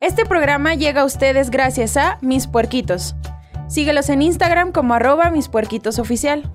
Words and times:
Este 0.00 0.24
programa 0.24 0.76
llega 0.76 1.00
a 1.00 1.04
ustedes 1.04 1.50
gracias 1.50 1.96
a 1.96 2.18
Mis 2.20 2.46
Puerquitos. 2.46 3.16
Síguelos 3.66 4.08
en 4.10 4.22
Instagram 4.22 4.70
como 4.70 4.94
arroba 4.94 5.28
Mis 5.32 5.48
Puerquitos 5.48 5.98
Oficial. 5.98 6.52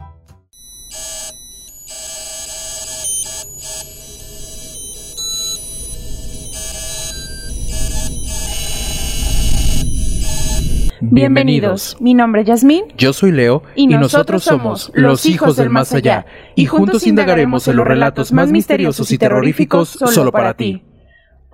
Bienvenidos. 11.02 11.98
Mi 12.00 12.14
nombre 12.14 12.44
es 12.44 12.48
Yasmín. 12.48 12.86
Yo 12.98 13.12
soy 13.12 13.34
Leo 13.34 13.64
y, 13.76 13.88
nosotros, 13.88 14.46
somos 14.46 14.90
los 14.94 15.26
hijos 15.26 15.58
del 15.58 15.70
más 15.70 15.94
allá. 15.94 16.26
Y 16.56 16.68
juntos 16.68 17.06
indagaremos 17.06 17.68
en 17.68 17.76
los 17.76 17.86
relatos 17.86 18.32
más 18.32 18.50
misteriosos 18.54 19.12
y 19.12 19.18
terroríficos 19.18 19.90
solo 19.90 20.32
para 20.32 20.54
ti. 20.54 20.82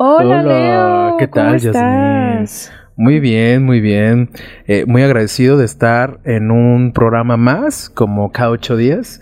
Hola, 0.01 0.41
Leo. 0.43 1.17
¿Qué 1.17 1.27
tal, 1.27 1.45
¿Cómo 1.45 1.55
estás? 1.57 2.71
Muy 2.95 3.19
bien, 3.19 3.63
muy 3.63 3.81
bien. 3.81 4.29
Eh, 4.65 4.85
muy 4.87 5.03
agradecido 5.03 5.57
de 5.57 5.65
estar 5.65 6.19
en 6.23 6.51
un 6.51 6.93
programa 6.93 7.35
más, 7.35 7.89
como 7.89 8.31
cada 8.31 8.49
ocho 8.51 8.77
días. 8.77 9.19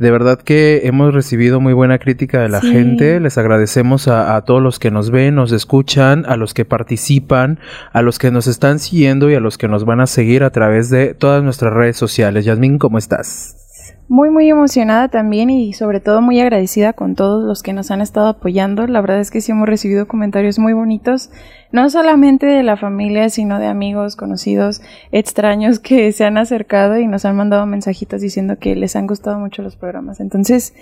De 0.00 0.10
verdad 0.10 0.40
que 0.40 0.82
hemos 0.84 1.14
recibido 1.14 1.60
muy 1.60 1.74
buena 1.74 1.98
crítica 1.98 2.40
de 2.40 2.48
la 2.48 2.60
Sí. 2.60 2.72
gente. 2.72 3.20
Les 3.20 3.38
agradecemos 3.38 4.08
a, 4.08 4.34
a 4.34 4.44
todos 4.44 4.60
los 4.60 4.80
que 4.80 4.90
nos 4.90 5.10
ven, 5.10 5.36
nos 5.36 5.52
escuchan, 5.52 6.24
a 6.26 6.36
los 6.36 6.54
que 6.54 6.64
participan, 6.64 7.60
a 7.92 8.02
los 8.02 8.18
que 8.18 8.32
nos 8.32 8.48
están 8.48 8.80
siguiendo 8.80 9.30
y 9.30 9.36
a 9.36 9.40
los 9.40 9.58
que 9.58 9.68
nos 9.68 9.84
van 9.84 10.00
a 10.00 10.08
seguir 10.08 10.42
a 10.42 10.50
través 10.50 10.90
de 10.90 11.14
todas 11.14 11.44
nuestras 11.44 11.72
redes 11.72 11.96
sociales. 11.96 12.44
Yasmín, 12.44 12.78
¿cómo 12.78 12.98
estás? 12.98 13.65
Muy, 14.08 14.30
muy 14.30 14.48
emocionada 14.48 15.08
también 15.08 15.50
y 15.50 15.72
sobre 15.72 15.98
todo 15.98 16.22
muy 16.22 16.40
agradecida 16.40 16.92
con 16.92 17.16
todos 17.16 17.42
los 17.44 17.64
que 17.64 17.72
nos 17.72 17.90
han 17.90 18.00
estado 18.00 18.28
apoyando. 18.28 18.86
La 18.86 19.00
verdad 19.00 19.18
es 19.18 19.32
que 19.32 19.40
sí 19.40 19.50
hemos 19.50 19.68
recibido 19.68 20.06
comentarios 20.06 20.60
muy 20.60 20.74
bonitos, 20.74 21.30
no 21.72 21.90
solamente 21.90 22.46
de 22.46 22.62
la 22.62 22.76
familia, 22.76 23.28
sino 23.30 23.58
de 23.58 23.66
amigos, 23.66 24.14
conocidos, 24.14 24.80
extraños 25.10 25.80
que 25.80 26.12
se 26.12 26.24
han 26.24 26.38
acercado 26.38 27.00
y 27.00 27.08
nos 27.08 27.24
han 27.24 27.34
mandado 27.34 27.66
mensajitos 27.66 28.20
diciendo 28.20 28.58
que 28.60 28.76
les 28.76 28.94
han 28.94 29.08
gustado 29.08 29.40
mucho 29.40 29.62
los 29.62 29.74
programas. 29.74 30.20
Entonces, 30.20 30.72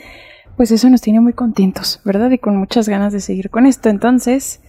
pues 0.58 0.70
eso 0.70 0.90
nos 0.90 1.00
tiene 1.00 1.20
muy 1.20 1.32
contentos, 1.32 2.02
¿verdad? 2.04 2.30
Y 2.30 2.36
con 2.36 2.58
muchas 2.58 2.90
ganas 2.90 3.14
de 3.14 3.20
seguir 3.20 3.48
con 3.48 3.64
esto. 3.64 3.88
Entonces, 3.88 4.60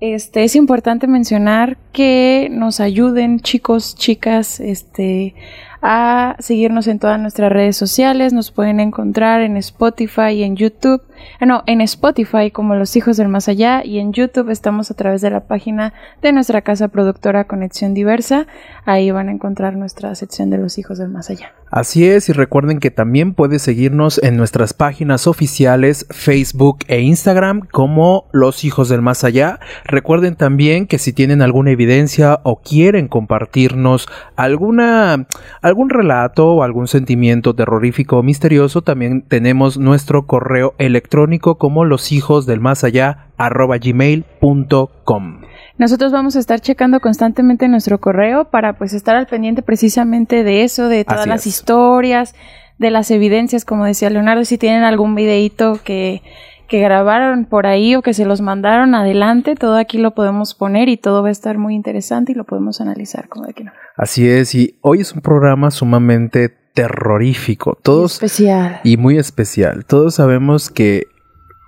este 0.00 0.44
es 0.44 0.56
importante 0.56 1.06
mencionar 1.06 1.76
que 1.92 2.48
nos 2.50 2.80
ayuden 2.80 3.38
chicos, 3.38 3.94
chicas, 3.94 4.58
este 4.58 5.34
a 5.82 6.36
seguirnos 6.38 6.86
en 6.86 6.98
todas 6.98 7.20
nuestras 7.20 7.50
redes 7.52 7.76
sociales. 7.76 8.32
Nos 8.32 8.50
pueden 8.50 8.80
encontrar 8.80 9.40
en 9.40 9.56
Spotify 9.56 10.30
y 10.32 10.42
en 10.42 10.56
YouTube. 10.56 11.02
En 11.40 11.80
Spotify 11.80 12.50
como 12.50 12.74
Los 12.74 12.96
Hijos 12.96 13.16
del 13.16 13.28
Más 13.28 13.48
Allá 13.48 13.84
y 13.84 13.98
en 13.98 14.12
YouTube 14.12 14.50
estamos 14.50 14.90
a 14.90 14.94
través 14.94 15.20
de 15.20 15.30
la 15.30 15.40
página 15.40 15.92
de 16.22 16.32
nuestra 16.32 16.62
casa 16.62 16.88
productora 16.88 17.44
Conexión 17.44 17.94
Diversa. 17.94 18.46
Ahí 18.84 19.10
van 19.10 19.28
a 19.28 19.32
encontrar 19.32 19.76
nuestra 19.76 20.14
sección 20.14 20.50
de 20.50 20.58
Los 20.58 20.78
Hijos 20.78 20.98
del 20.98 21.08
Más 21.08 21.30
Allá. 21.30 21.52
Así 21.70 22.08
es, 22.08 22.28
y 22.28 22.32
recuerden 22.32 22.80
que 22.80 22.90
también 22.90 23.32
puedes 23.32 23.62
seguirnos 23.62 24.20
en 24.22 24.36
nuestras 24.36 24.74
páginas 24.74 25.28
oficiales 25.28 26.06
Facebook 26.10 26.78
e 26.88 27.00
Instagram 27.00 27.60
como 27.70 28.28
Los 28.32 28.64
Hijos 28.64 28.88
del 28.88 29.02
Más 29.02 29.22
Allá. 29.22 29.60
Recuerden 29.84 30.34
también 30.34 30.86
que 30.86 30.98
si 30.98 31.12
tienen 31.12 31.42
alguna 31.42 31.70
evidencia 31.70 32.40
o 32.42 32.60
quieren 32.60 33.06
compartirnos 33.06 34.08
alguna 34.34 35.26
algún 35.62 35.90
relato 35.90 36.48
o 36.48 36.62
algún 36.64 36.88
sentimiento 36.88 37.54
terrorífico 37.54 38.18
o 38.18 38.22
misterioso, 38.22 38.82
también 38.82 39.22
tenemos 39.22 39.78
nuestro 39.78 40.26
correo 40.26 40.74
electrónico 40.78 41.09
como 41.58 41.84
los 41.84 42.12
hijos 42.12 42.46
del 42.46 42.60
más 42.60 42.84
allá 42.84 43.26
arroba 43.36 43.78
gmail.com. 43.78 45.40
Nosotros 45.76 46.12
vamos 46.12 46.36
a 46.36 46.38
estar 46.38 46.60
checando 46.60 47.00
constantemente 47.00 47.66
nuestro 47.68 48.00
correo 48.00 48.44
para 48.44 48.74
pues 48.74 48.92
estar 48.92 49.16
al 49.16 49.26
pendiente 49.26 49.62
precisamente 49.62 50.44
de 50.44 50.62
eso, 50.62 50.88
de 50.88 51.04
todas 51.04 51.22
Así 51.22 51.28
las 51.28 51.40
es. 51.40 51.46
historias, 51.46 52.34
de 52.78 52.90
las 52.90 53.10
evidencias, 53.10 53.64
como 53.64 53.84
decía 53.84 54.10
Leonardo, 54.10 54.44
si 54.44 54.56
tienen 54.56 54.84
algún 54.84 55.14
videíto 55.14 55.80
que, 55.84 56.22
que 56.68 56.80
grabaron 56.80 57.44
por 57.44 57.66
ahí 57.66 57.96
o 57.96 58.02
que 58.02 58.14
se 58.14 58.24
los 58.24 58.40
mandaron 58.40 58.94
adelante, 58.94 59.54
todo 59.54 59.76
aquí 59.76 59.98
lo 59.98 60.14
podemos 60.14 60.54
poner 60.54 60.88
y 60.88 60.96
todo 60.96 61.22
va 61.22 61.28
a 61.28 61.32
estar 61.32 61.58
muy 61.58 61.74
interesante 61.74 62.32
y 62.32 62.34
lo 62.36 62.44
podemos 62.44 62.80
analizar 62.80 63.28
como 63.28 63.46
de 63.46 63.54
que 63.54 63.64
no. 63.64 63.72
Así 63.96 64.28
es, 64.28 64.54
y 64.54 64.78
hoy 64.80 65.00
es 65.00 65.12
un 65.12 65.20
programa 65.20 65.70
sumamente 65.70 66.59
terrorífico. 66.74 67.78
Todos 67.82 68.14
especial. 68.14 68.80
y 68.84 68.96
muy 68.96 69.18
especial. 69.18 69.84
Todos 69.84 70.14
sabemos 70.16 70.70
que, 70.70 71.08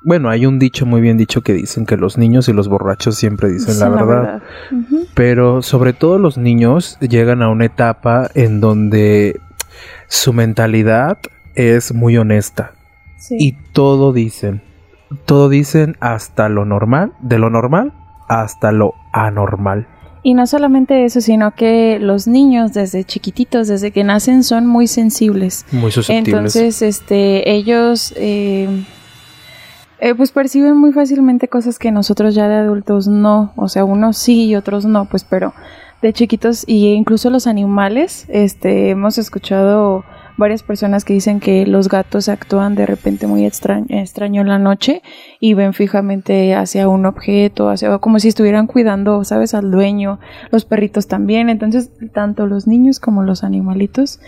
bueno, 0.04 0.30
hay 0.30 0.46
un 0.46 0.58
dicho 0.58 0.86
muy 0.86 1.00
bien 1.00 1.16
dicho 1.16 1.42
que 1.42 1.52
dicen 1.52 1.86
que 1.86 1.96
los 1.96 2.18
niños 2.18 2.48
y 2.48 2.52
los 2.52 2.68
borrachos 2.68 3.16
siempre 3.16 3.50
dicen 3.50 3.78
la 3.78 3.88
verdad. 3.88 4.42
Pero 5.14 5.62
sobre 5.62 5.92
todo 5.92 6.18
los 6.18 6.38
niños 6.38 6.98
llegan 7.00 7.42
a 7.42 7.48
una 7.48 7.66
etapa 7.66 8.30
en 8.34 8.60
donde 8.60 9.40
su 10.08 10.32
mentalidad 10.32 11.18
es 11.54 11.92
muy 11.94 12.16
honesta 12.16 12.72
Sí. 13.18 13.36
y 13.38 13.52
todo 13.72 14.12
dicen. 14.12 14.62
Todo 15.26 15.48
dicen 15.48 15.96
hasta 16.00 16.48
lo 16.48 16.64
normal, 16.64 17.12
de 17.20 17.38
lo 17.38 17.50
normal 17.50 17.92
hasta 18.28 18.72
lo 18.72 18.94
anormal. 19.12 19.86
Y 20.24 20.34
no 20.34 20.46
solamente 20.46 21.04
eso, 21.04 21.20
sino 21.20 21.52
que 21.52 21.98
los 21.98 22.28
niños 22.28 22.72
desde 22.72 23.04
chiquititos, 23.04 23.66
desde 23.66 23.90
que 23.90 24.04
nacen, 24.04 24.44
son 24.44 24.66
muy 24.66 24.86
sensibles. 24.86 25.66
Muy 25.72 25.90
susceptibles. 25.90 26.28
Entonces, 26.28 26.82
este, 26.82 27.50
ellos, 27.50 28.14
eh, 28.16 28.84
eh, 29.98 30.14
pues 30.14 30.30
perciben 30.30 30.76
muy 30.76 30.92
fácilmente 30.92 31.48
cosas 31.48 31.78
que 31.78 31.90
nosotros 31.90 32.36
ya 32.36 32.48
de 32.48 32.54
adultos 32.54 33.08
no, 33.08 33.52
o 33.56 33.68
sea, 33.68 33.84
unos 33.84 34.16
sí 34.16 34.44
y 34.44 34.54
otros 34.54 34.84
no, 34.84 35.06
pues, 35.06 35.24
pero 35.24 35.54
de 36.02 36.12
chiquitos 36.12 36.64
y 36.66 36.88
incluso 36.88 37.30
los 37.30 37.46
animales, 37.46 38.26
este, 38.28 38.90
hemos 38.90 39.18
escuchado 39.18 40.04
varias 40.36 40.62
personas 40.62 41.04
que 41.04 41.14
dicen 41.14 41.40
que 41.40 41.66
los 41.66 41.88
gatos 41.88 42.28
actúan 42.28 42.74
de 42.74 42.86
repente 42.86 43.26
muy 43.26 43.44
extraño, 43.46 43.86
extraño 43.90 44.42
en 44.42 44.48
la 44.48 44.58
noche 44.58 45.02
y 45.40 45.54
ven 45.54 45.72
fijamente 45.72 46.54
hacia 46.54 46.88
un 46.88 47.06
objeto, 47.06 47.68
hacia 47.68 47.98
como 47.98 48.18
si 48.18 48.28
estuvieran 48.28 48.66
cuidando, 48.66 49.24
sabes, 49.24 49.54
al 49.54 49.70
dueño, 49.70 50.18
los 50.50 50.64
perritos 50.64 51.06
también, 51.06 51.48
entonces 51.48 51.90
tanto 52.12 52.46
los 52.46 52.66
niños 52.66 53.00
como 53.00 53.22
los 53.22 53.44
animalitos 53.44 54.20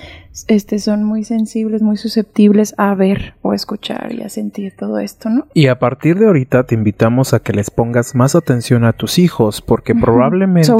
este 0.48 0.80
son 0.80 1.04
muy 1.04 1.24
sensibles, 1.24 1.80
muy 1.80 1.96
susceptibles 1.96 2.74
a 2.76 2.94
ver 2.94 3.34
o 3.42 3.54
escuchar 3.54 4.12
y 4.12 4.22
a 4.22 4.28
sentir 4.28 4.74
todo 4.76 4.98
esto, 4.98 5.30
¿no? 5.30 5.46
Y 5.54 5.68
a 5.68 5.78
partir 5.78 6.18
de 6.18 6.26
ahorita 6.26 6.64
te 6.64 6.74
invitamos 6.74 7.34
a 7.34 7.40
que 7.40 7.52
les 7.52 7.70
pongas 7.70 8.14
más 8.14 8.34
atención 8.34 8.84
a 8.84 8.92
tus 8.92 9.18
hijos, 9.18 9.60
porque 9.60 9.94
probablemente 9.94 10.72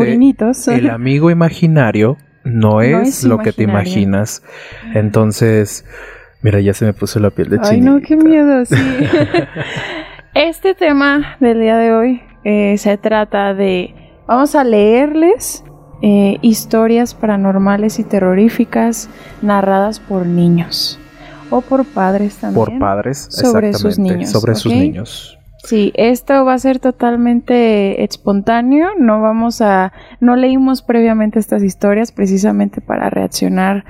el 0.67 0.91
amigo 0.91 1.31
imaginario 1.31 2.17
no 2.45 2.83
es, 2.83 3.09
es 3.09 3.25
lo 3.25 3.39
que 3.39 3.53
te 3.53 3.63
imaginas. 3.63 4.43
Entonces, 4.95 5.85
mira, 6.43 6.61
ya 6.61 6.75
se 6.75 6.85
me 6.85 6.93
puso 6.93 7.19
la 7.19 7.31
piel 7.31 7.49
de 7.51 7.59
Ay, 7.63 7.81
no, 7.81 8.01
qué 8.01 8.09
chinita. 8.09 8.29
miedo, 8.29 8.65
sí. 8.65 8.77
este 10.35 10.75
tema 10.75 11.37
del 11.41 11.61
día 11.61 11.77
de 11.77 11.93
hoy 11.93 12.23
eh, 12.45 12.77
se 12.79 12.97
trata 12.99 13.55
de, 13.55 13.95
vamos 14.27 14.55
a 14.55 14.63
leerles 14.65 15.65
eh, 16.03 16.39
historias 16.43 17.15
paranormales 17.15 17.99
y 17.99 18.05
terroríficas 18.05 19.09
narradas 19.41 20.01
por 20.01 20.27
niños 20.27 20.99
o 21.51 21.63
por 21.63 21.85
padres 21.87 22.37
también. 22.37 22.65
Por 22.65 22.79
padres, 22.79 23.27
Sobre 23.31 23.73
sus 23.73 23.99
niños, 23.99 24.31
sobre 24.31 24.55
sus 24.55 24.73
niños. 24.73 25.39
Sí, 25.65 25.93
esto 25.95 26.45
va 26.45 26.55
a 26.55 26.59
ser 26.59 26.79
totalmente 26.79 28.05
espontáneo, 28.05 28.91
no 28.99 29.23
vamos 29.23 29.63
a, 29.63 29.93
no 30.21 30.37
leímos 30.37 30.83
previamente 30.83 31.39
estas 31.39 31.63
historias 31.63 32.13
precisamente 32.13 32.83
para 32.83 33.09
reaccionar 33.09 33.85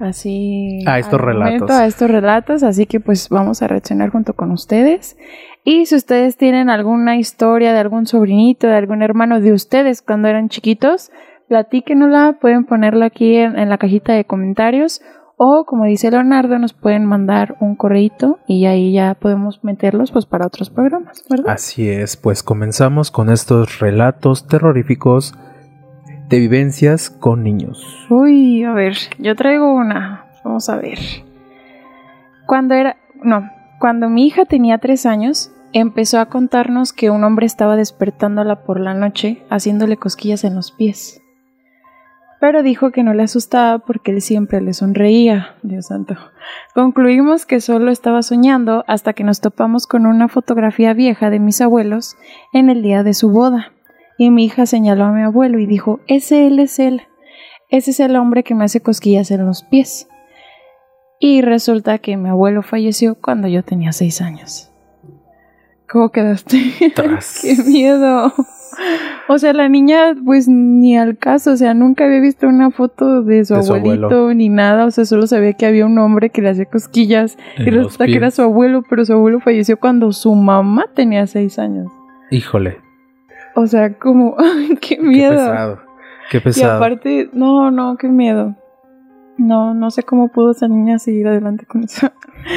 así 0.00 0.82
A 0.86 0.98
estos 0.98 1.20
momento, 1.20 1.42
relatos. 1.42 1.70
a 1.70 1.86
estos 1.86 2.10
relatos, 2.10 2.62
así 2.64 2.86
que 2.86 2.98
pues 2.98 3.28
vamos 3.28 3.62
a 3.62 3.68
reaccionar 3.68 4.10
junto 4.10 4.34
con 4.34 4.50
ustedes. 4.50 5.16
Y 5.62 5.86
si 5.86 5.94
ustedes 5.94 6.36
tienen 6.36 6.68
alguna 6.68 7.16
historia 7.16 7.72
de 7.72 7.78
algún 7.78 8.06
sobrinito, 8.06 8.66
de 8.66 8.76
algún 8.76 9.02
hermano 9.02 9.40
de 9.40 9.52
ustedes 9.52 10.02
cuando 10.02 10.26
eran 10.26 10.48
chiquitos, 10.48 11.12
platíquenosla, 11.48 12.38
pueden 12.40 12.64
ponerla 12.64 13.06
aquí 13.06 13.36
en, 13.36 13.58
en 13.58 13.68
la 13.68 13.78
cajita 13.78 14.14
de 14.14 14.24
comentarios 14.24 15.00
o 15.42 15.64
como 15.64 15.86
dice 15.86 16.10
Leonardo, 16.10 16.58
nos 16.58 16.74
pueden 16.74 17.06
mandar 17.06 17.56
un 17.60 17.74
correíto 17.74 18.40
y 18.46 18.66
ahí 18.66 18.92
ya 18.92 19.14
podemos 19.14 19.64
meterlos 19.64 20.12
pues 20.12 20.26
para 20.26 20.46
otros 20.46 20.68
programas, 20.68 21.24
¿verdad? 21.30 21.54
Así 21.54 21.88
es, 21.88 22.18
pues 22.18 22.42
comenzamos 22.42 23.10
con 23.10 23.30
estos 23.30 23.78
relatos 23.78 24.46
terroríficos 24.46 25.34
de 26.28 26.38
vivencias 26.40 27.08
con 27.08 27.42
niños. 27.42 28.06
Uy, 28.10 28.64
a 28.64 28.72
ver, 28.72 28.96
yo 29.18 29.34
traigo 29.34 29.72
una. 29.72 30.26
Vamos 30.44 30.68
a 30.68 30.76
ver. 30.76 30.98
Cuando 32.46 32.74
era, 32.74 32.98
no, 33.24 33.48
cuando 33.78 34.10
mi 34.10 34.26
hija 34.26 34.44
tenía 34.44 34.76
tres 34.76 35.06
años, 35.06 35.52
empezó 35.72 36.20
a 36.20 36.26
contarnos 36.26 36.92
que 36.92 37.08
un 37.08 37.24
hombre 37.24 37.46
estaba 37.46 37.76
despertándola 37.76 38.64
por 38.64 38.78
la 38.78 38.92
noche, 38.92 39.42
haciéndole 39.48 39.96
cosquillas 39.96 40.44
en 40.44 40.54
los 40.54 40.70
pies. 40.70 41.22
Pero 42.40 42.62
dijo 42.62 42.90
que 42.90 43.02
no 43.02 43.12
le 43.12 43.22
asustaba 43.22 43.78
porque 43.80 44.12
él 44.12 44.22
siempre 44.22 44.62
le 44.62 44.72
sonreía, 44.72 45.56
Dios 45.62 45.88
santo. 45.88 46.16
Concluimos 46.74 47.44
que 47.44 47.60
solo 47.60 47.90
estaba 47.90 48.22
soñando 48.22 48.82
hasta 48.88 49.12
que 49.12 49.24
nos 49.24 49.42
topamos 49.42 49.86
con 49.86 50.06
una 50.06 50.26
fotografía 50.26 50.94
vieja 50.94 51.28
de 51.28 51.38
mis 51.38 51.60
abuelos 51.60 52.16
en 52.54 52.70
el 52.70 52.82
día 52.82 53.02
de 53.02 53.14
su 53.14 53.30
boda. 53.30 53.72
y 54.18 54.30
mi 54.30 54.44
hija 54.44 54.66
señaló 54.66 55.04
a 55.04 55.12
mi 55.12 55.22
abuelo 55.22 55.58
y 55.58 55.64
dijo, 55.66 56.00
ese 56.06 56.46
él 56.46 56.58
es 56.58 56.78
él, 56.78 57.02
ese 57.70 57.92
es 57.92 58.00
el 58.00 58.16
hombre 58.16 58.42
que 58.42 58.54
me 58.54 58.64
hace 58.64 58.82
cosquillas 58.82 59.30
en 59.30 59.46
los 59.46 59.62
pies. 59.62 60.08
Y 61.18 61.40
resulta 61.40 61.98
que 61.98 62.16
mi 62.18 62.28
abuelo 62.28 62.62
falleció 62.62 63.14
cuando 63.14 63.48
yo 63.48 63.62
tenía 63.62 63.92
seis 63.92 64.20
años. 64.20 64.70
¿Cómo 65.88 66.10
quedaste? 66.10 66.72
¡Qué 67.42 67.56
miedo! 67.64 68.32
O 69.28 69.38
sea, 69.38 69.52
la 69.52 69.68
niña, 69.68 70.14
pues 70.24 70.48
ni 70.48 70.96
al 70.96 71.16
caso, 71.18 71.52
o 71.52 71.56
sea, 71.56 71.74
nunca 71.74 72.04
había 72.04 72.20
visto 72.20 72.48
una 72.48 72.70
foto 72.70 73.22
de 73.22 73.44
su 73.44 73.54
abuelito 73.54 74.34
ni 74.34 74.48
nada, 74.48 74.86
o 74.86 74.90
sea, 74.90 75.04
solo 75.04 75.26
sabía 75.26 75.52
que 75.52 75.66
había 75.66 75.86
un 75.86 75.98
hombre 75.98 76.30
que 76.30 76.42
le 76.42 76.50
hacía 76.50 76.64
cosquillas 76.64 77.38
y 77.58 77.70
resulta 77.70 78.06
que 78.06 78.16
era 78.16 78.30
su 78.30 78.42
abuelo, 78.42 78.82
pero 78.88 79.04
su 79.04 79.12
abuelo 79.12 79.40
falleció 79.40 79.78
cuando 79.78 80.12
su 80.12 80.34
mamá 80.34 80.86
tenía 80.94 81.26
seis 81.26 81.58
años. 81.58 81.90
Híjole. 82.30 82.78
O 83.54 83.66
sea, 83.66 83.94
como, 83.98 84.36
qué 84.80 84.98
miedo. 84.98 85.32
Qué 85.32 85.36
pesado. 85.36 85.78
Qué 86.30 86.40
pesado. 86.40 86.72
Y 86.72 86.76
aparte, 86.76 87.30
no, 87.32 87.70
no, 87.70 87.96
qué 87.96 88.08
miedo. 88.08 88.56
No, 89.36 89.74
no 89.74 89.90
sé 89.90 90.02
cómo 90.02 90.28
pudo 90.28 90.50
esa 90.50 90.68
niña 90.68 90.98
seguir 90.98 91.26
adelante 91.26 91.66
con 91.66 91.84
eso. 91.84 92.08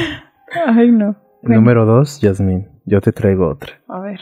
Ay, 0.66 0.90
no. 0.90 1.16
Número 1.42 1.84
dos, 1.84 2.20
Yasmin. 2.20 2.68
Yo 2.84 3.00
te 3.00 3.12
traigo 3.12 3.48
otra. 3.48 3.72
A 3.88 4.00
ver. 4.00 4.20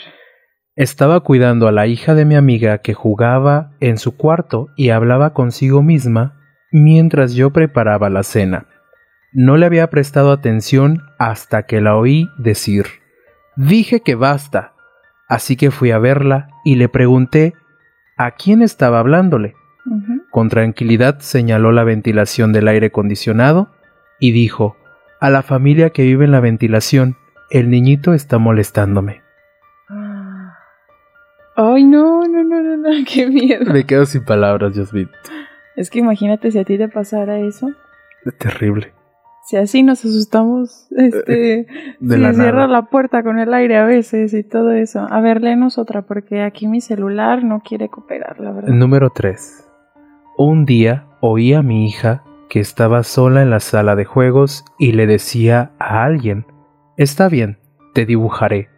Estaba 0.75 1.21
cuidando 1.21 1.69
a 1.69 1.73
la 1.73 1.87
hija 1.87 2.15
de 2.15 2.25
mi 2.25 2.35
amiga 2.35 2.79
que 2.79 2.95
jugaba 2.95 3.73
en 3.81 3.99
su 3.99 4.17
cuarto 4.17 4.69
y 4.75 4.89
hablaba 4.89 5.35
consigo 5.35 5.83
misma 5.83 6.41
mientras 6.71 7.35
yo 7.35 7.51
preparaba 7.51 8.09
la 8.09 8.23
cena. 8.23 8.69
No 9.35 9.59
le 9.59 9.67
había 9.67 9.91
prestado 9.91 10.33
atención 10.33 11.03
hasta 11.19 11.65
que 11.65 11.83
la 11.83 11.97
oí 11.97 12.31
decir 12.39 12.87
Dije 13.55 14.01
que 14.01 14.15
basta. 14.15 14.73
Así 15.29 15.57
que 15.57 15.71
fui 15.71 15.91
a 15.91 15.99
verla 15.99 16.49
y 16.65 16.77
le 16.77 16.89
pregunté 16.89 17.53
a 18.17 18.31
quién 18.31 18.63
estaba 18.63 18.99
hablándole. 18.99 19.55
Con 20.31 20.49
tranquilidad 20.49 21.19
señaló 21.19 21.73
la 21.73 21.85
ventilación 21.85 22.55
del 22.55 22.69
aire 22.69 22.87
acondicionado 22.87 23.69
y 24.19 24.33
dijo 24.33 24.77
A 25.21 25.29
la 25.29 25.43
familia 25.43 25.91
que 25.91 26.05
vive 26.05 26.25
en 26.25 26.33
la 26.33 26.41
ventilación, 26.41 27.17
el 27.51 27.69
niñito 27.69 28.15
está 28.15 28.39
molestándome. 28.39 29.22
Ay, 31.57 31.85
no, 31.85 32.27
no, 32.27 32.43
no, 32.45 32.63
no, 32.63 32.77
no, 32.77 32.89
qué 33.13 33.27
miedo. 33.27 33.73
Me 33.73 33.85
quedo 33.85 34.07
sin 34.07 34.25
palabras, 34.25 34.75
Jasmine. 34.75 35.11
Es 35.77 35.91
que 35.91 35.99
imagínate 36.01 36.51
si 36.51 36.59
a 36.59 36.65
ti 36.65 36.79
te 36.79 36.89
pasara 36.89 37.39
eso. 37.39 37.71
Es 38.25 38.37
terrible. 38.37 38.93
Si 39.45 39.57
así 39.57 39.83
nos 39.83 40.05
asustamos, 40.05 40.87
este, 40.97 41.67
de 42.01 42.17
si 42.17 42.35
cierra 42.35 42.69
la 42.69 42.83
puerta 42.83 43.23
con 43.23 43.39
el 43.39 43.53
aire 43.53 43.77
a 43.77 43.85
veces 43.85 44.33
y 44.35 44.45
todo 44.45 44.71
eso. 44.71 45.07
A 45.11 45.21
ver, 45.21 45.43
léenos 45.43 45.79
otra, 45.79 46.03
porque 46.03 46.43
aquí 46.43 46.69
mi 46.69 46.81
celular 46.81 47.43
no 47.43 47.61
quiere 47.61 47.89
cooperar, 47.89 48.39
la 48.39 48.53
verdad. 48.53 48.73
Número 48.73 49.11
3. 49.11 49.69
Un 50.39 50.65
día 50.65 51.07
oí 51.21 51.55
a 51.55 51.63
mi 51.63 51.87
hija 51.87 52.23
que 52.49 52.61
estaba 52.61 53.03
sola 53.03 53.43
en 53.43 53.51
la 53.51 53.61
sala 53.61 53.97
de 53.97 54.05
juegos 54.05 54.65
y 54.79 54.93
le 54.93 55.07
decía 55.07 55.73
a 55.79 56.05
alguien, 56.05 56.47
Está 56.99 57.29
bien, 57.29 57.59
te 57.95 58.07
dibujaré, 58.07 58.69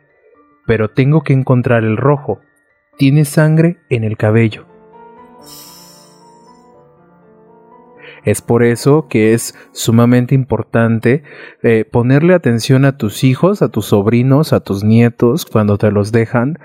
pero 0.67 0.89
tengo 0.89 1.23
que 1.23 1.33
encontrar 1.33 1.85
el 1.85 1.97
rojo 1.97 2.41
tiene 2.97 3.25
sangre 3.25 3.79
en 3.91 4.05
el 4.05 4.17
cabello. 4.17 4.67
Es 8.25 8.41
por 8.41 8.65
eso 8.65 9.07
que 9.09 9.35
es 9.35 9.55
sumamente 9.73 10.35
importante 10.35 11.23
eh, 11.63 11.85
ponerle 11.85 12.35
atención 12.35 12.85
a 12.85 12.97
tus 12.97 13.23
hijos, 13.23 13.61
a 13.61 13.69
tus 13.69 13.87
sobrinos, 13.87 14.53
a 14.53 14.61
tus 14.61 14.83
nietos 14.83 15.45
cuando 15.45 15.77
te 15.77 15.91
los 15.91 16.11
dejan. 16.11 16.59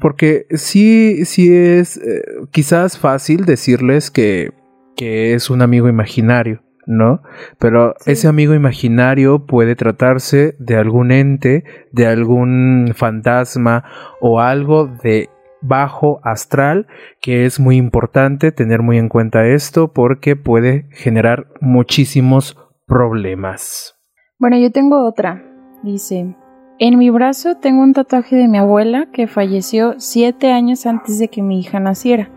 Porque 0.00 0.46
sí, 0.50 1.24
sí 1.24 1.52
es 1.52 1.96
eh, 1.96 2.22
quizás 2.52 2.98
fácil 2.98 3.44
decirles 3.44 4.10
que, 4.10 4.52
que 4.96 5.34
es 5.34 5.50
un 5.50 5.62
amigo 5.62 5.88
imaginario. 5.88 6.62
¿no? 6.86 7.22
Pero 7.58 7.94
ese 8.06 8.28
amigo 8.28 8.54
imaginario 8.54 9.44
puede 9.44 9.76
tratarse 9.76 10.56
de 10.58 10.76
algún 10.76 11.12
ente, 11.12 11.64
de 11.92 12.06
algún 12.06 12.92
fantasma 12.96 13.84
o 14.22 14.40
algo 14.40 14.86
de 14.86 15.28
bajo 15.60 16.20
astral, 16.22 16.86
que 17.20 17.46
es 17.46 17.60
muy 17.60 17.76
importante 17.76 18.52
tener 18.52 18.82
muy 18.82 18.98
en 18.98 19.08
cuenta 19.08 19.46
esto 19.46 19.92
porque 19.92 20.36
puede 20.36 20.86
generar 20.92 21.48
muchísimos 21.60 22.56
problemas. 22.86 23.96
Bueno, 24.38 24.56
yo 24.58 24.70
tengo 24.70 25.06
otra. 25.06 25.44
Dice, 25.82 26.34
en 26.78 26.98
mi 26.98 27.10
brazo 27.10 27.56
tengo 27.56 27.82
un 27.82 27.92
tatuaje 27.92 28.36
de 28.36 28.48
mi 28.48 28.58
abuela 28.58 29.08
que 29.12 29.26
falleció 29.26 29.94
siete 29.98 30.52
años 30.52 30.86
antes 30.86 31.18
de 31.18 31.28
que 31.28 31.42
mi 31.42 31.60
hija 31.60 31.80
naciera. 31.80 32.30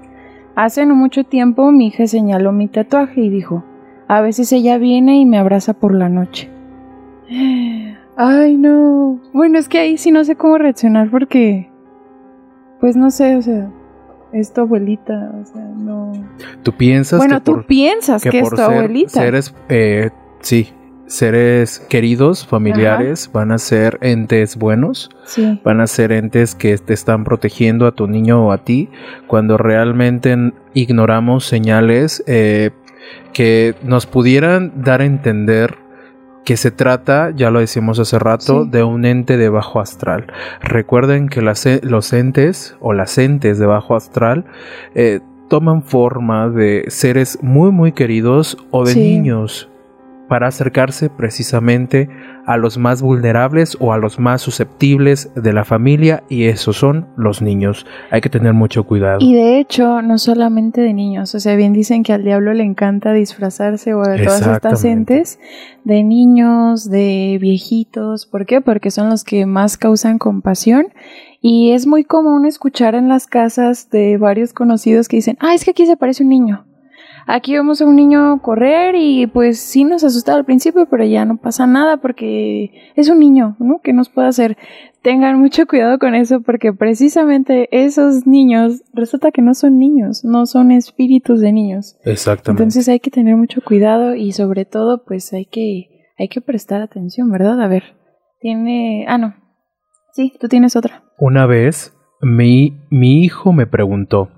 Hace 0.55 0.85
no 0.85 0.95
mucho 0.95 1.23
tiempo 1.23 1.71
mi 1.71 1.87
hija 1.87 2.07
señaló 2.07 2.51
mi 2.51 2.67
tatuaje 2.67 3.21
y 3.21 3.29
dijo, 3.29 3.63
a 4.07 4.21
veces 4.21 4.51
ella 4.51 4.77
viene 4.77 5.19
y 5.19 5.25
me 5.25 5.37
abraza 5.37 5.73
por 5.73 5.95
la 5.95 6.09
noche. 6.09 6.49
Ay, 8.17 8.57
no. 8.57 9.19
Bueno, 9.33 9.57
es 9.57 9.69
que 9.69 9.79
ahí 9.79 9.97
sí 9.97 10.11
no 10.11 10.23
sé 10.23 10.35
cómo 10.35 10.57
reaccionar 10.57 11.09
porque 11.09 11.70
pues 12.81 12.95
no 12.97 13.11
sé, 13.11 13.37
o 13.37 13.41
sea, 13.41 13.69
es 14.33 14.53
tu 14.53 14.61
abuelita, 14.61 15.31
o 15.39 15.45
sea, 15.45 15.61
no. 15.61 16.11
Tú 16.63 16.73
piensas 16.73 17.19
bueno, 17.19 17.41
tú 17.41 17.63
piensas 17.63 18.23
que, 18.23 18.39
es 18.39 18.49
tu 18.49 18.59
abuelita. 18.59 19.21
Seres, 19.21 19.53
eh, 19.69 20.09
sí, 20.41 20.69
seres 21.05 21.79
queridos, 21.79 22.47
familiares, 22.47 23.29
van 23.31 23.51
a 23.51 23.59
ser 23.59 23.99
entes 24.01 24.57
buenos, 24.57 25.11
sí. 25.25 25.61
van 25.63 25.79
a 25.79 25.87
ser 25.87 26.11
entes 26.11 26.55
que 26.55 26.75
te 26.79 26.93
están 26.93 27.23
protegiendo 27.23 27.85
a 27.85 27.91
tu 27.91 28.07
niño 28.07 28.47
o 28.47 28.51
a 28.51 28.63
ti, 28.63 28.89
cuando 29.27 29.57
realmente 29.57 30.35
ignoramos 30.73 31.45
señales 31.45 32.23
eh, 32.25 32.71
que 33.33 33.75
nos 33.83 34.07
pudieran 34.07 34.83
dar 34.83 35.01
a 35.01 35.05
entender 35.05 35.77
que 36.43 36.57
se 36.57 36.71
trata, 36.71 37.31
ya 37.35 37.51
lo 37.51 37.59
decimos 37.59 37.99
hace 37.99 38.19
rato, 38.19 38.65
de 38.65 38.83
un 38.83 39.05
ente 39.05 39.37
de 39.37 39.49
bajo 39.49 39.79
astral. 39.79 40.27
Recuerden 40.61 41.29
que 41.29 41.41
los 41.41 42.13
entes 42.13 42.75
o 42.79 42.93
las 42.93 43.17
entes 43.17 43.59
de 43.59 43.65
bajo 43.65 43.95
astral 43.95 44.45
eh, 44.95 45.19
toman 45.49 45.83
forma 45.83 46.49
de 46.49 46.85
seres 46.87 47.39
muy 47.41 47.71
muy 47.71 47.91
queridos 47.91 48.57
o 48.71 48.85
de 48.85 48.95
niños 48.95 49.70
para 50.31 50.47
acercarse 50.47 51.09
precisamente 51.09 52.07
a 52.45 52.55
los 52.55 52.77
más 52.77 53.01
vulnerables 53.01 53.75
o 53.81 53.91
a 53.91 53.97
los 53.97 54.17
más 54.17 54.41
susceptibles 54.41 55.29
de 55.35 55.51
la 55.51 55.65
familia 55.65 56.23
y 56.29 56.45
esos 56.45 56.77
son 56.77 57.09
los 57.17 57.41
niños. 57.41 57.85
Hay 58.11 58.21
que 58.21 58.29
tener 58.29 58.53
mucho 58.53 58.85
cuidado. 58.85 59.17
Y 59.19 59.33
de 59.35 59.59
hecho, 59.59 60.01
no 60.01 60.17
solamente 60.17 60.79
de 60.79 60.93
niños, 60.93 61.35
o 61.35 61.41
sea, 61.41 61.57
bien 61.57 61.73
dicen 61.73 62.03
que 62.03 62.13
al 62.13 62.23
diablo 62.23 62.53
le 62.53 62.63
encanta 62.63 63.11
disfrazarse 63.11 63.93
o 63.93 64.03
de 64.03 64.23
todas 64.23 64.47
estas 64.47 64.85
entes, 64.85 65.37
de 65.83 66.01
niños, 66.01 66.89
de 66.89 67.37
viejitos, 67.41 68.25
¿por 68.25 68.45
qué? 68.45 68.61
Porque 68.61 68.89
son 68.89 69.09
los 69.09 69.25
que 69.25 69.45
más 69.45 69.75
causan 69.75 70.17
compasión 70.17 70.93
y 71.41 71.73
es 71.73 71.87
muy 71.87 72.05
común 72.05 72.45
escuchar 72.45 72.95
en 72.95 73.09
las 73.09 73.27
casas 73.27 73.89
de 73.89 74.15
varios 74.15 74.53
conocidos 74.53 75.09
que 75.09 75.17
dicen, 75.17 75.37
ah, 75.41 75.53
es 75.53 75.65
que 75.65 75.71
aquí 75.71 75.85
se 75.85 75.91
aparece 75.91 76.23
un 76.23 76.29
niño. 76.29 76.70
Aquí 77.27 77.53
vemos 77.53 77.81
a 77.81 77.85
un 77.85 77.95
niño 77.95 78.41
correr 78.41 78.95
y 78.95 79.27
pues 79.27 79.59
sí 79.59 79.83
nos 79.83 80.03
asustaba 80.03 80.37
al 80.37 80.45
principio, 80.45 80.87
pero 80.89 81.05
ya 81.05 81.25
no 81.25 81.37
pasa 81.37 81.67
nada 81.67 81.97
porque 81.97 82.71
es 82.95 83.09
un 83.09 83.19
niño, 83.19 83.55
¿no? 83.59 83.79
¿Qué 83.83 83.93
nos 83.93 84.09
puede 84.09 84.27
hacer? 84.27 84.57
Tengan 85.01 85.39
mucho 85.39 85.65
cuidado 85.65 85.97
con 85.99 86.13
eso 86.15 86.41
porque 86.41 86.73
precisamente 86.73 87.67
esos 87.71 88.27
niños 88.27 88.83
resulta 88.93 89.31
que 89.31 89.41
no 89.41 89.53
son 89.53 89.79
niños, 89.79 90.23
no 90.23 90.45
son 90.45 90.71
espíritus 90.71 91.41
de 91.41 91.51
niños. 91.51 91.97
Exactamente. 92.03 92.63
Entonces 92.63 92.87
hay 92.89 92.99
que 92.99 93.11
tener 93.11 93.35
mucho 93.35 93.61
cuidado 93.61 94.15
y 94.15 94.31
sobre 94.31 94.65
todo 94.65 95.03
pues 95.03 95.33
hay 95.33 95.45
que 95.45 95.87
hay 96.17 96.27
que 96.27 96.41
prestar 96.41 96.81
atención, 96.81 97.31
¿verdad? 97.31 97.61
A 97.61 97.67
ver. 97.67 97.95
Tiene, 98.39 99.05
ah 99.07 99.17
no. 99.17 99.35
Sí, 100.13 100.33
tú 100.39 100.47
tienes 100.47 100.75
otra. 100.75 101.03
Una 101.19 101.45
vez 101.45 101.93
mi 102.21 102.77
mi 102.89 103.23
hijo 103.23 103.53
me 103.53 103.65
preguntó, 103.65 104.29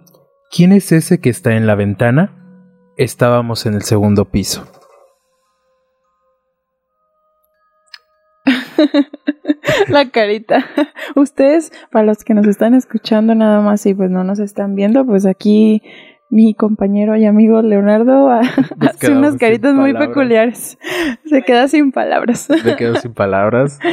¿quién 0.52 0.72
es 0.72 0.92
ese 0.92 1.20
que 1.20 1.30
está 1.30 1.56
en 1.56 1.68
la 1.68 1.76
ventana? 1.76 2.43
Estábamos 2.98 3.66
en 3.66 3.74
el 3.74 3.82
segundo 3.82 4.26
piso. 4.26 4.68
la 9.88 10.10
carita. 10.10 10.66
Ustedes, 11.16 11.72
para 11.92 12.06
los 12.06 12.24
que 12.24 12.34
nos 12.34 12.48
están 12.48 12.74
escuchando 12.74 13.36
nada 13.36 13.62
más 13.62 13.86
y 13.86 13.94
pues 13.94 14.10
no 14.10 14.24
nos 14.24 14.40
están 14.40 14.76
viendo, 14.76 15.06
pues 15.06 15.26
aquí 15.26 15.82
mi 16.30 16.54
compañero 16.56 17.16
y 17.16 17.26
amigo 17.26 17.62
Leonardo 17.62 18.30
hace 18.80 19.12
unas 19.12 19.38
caritas 19.38 19.74
muy 19.74 19.94
peculiares. 19.94 20.78
Se 21.26 21.44
queda 21.44 21.68
sin 21.68 21.92
palabras. 21.92 22.42
Se 22.42 22.76
queda 22.76 23.00
sin 23.00 23.14
palabras. 23.14 23.80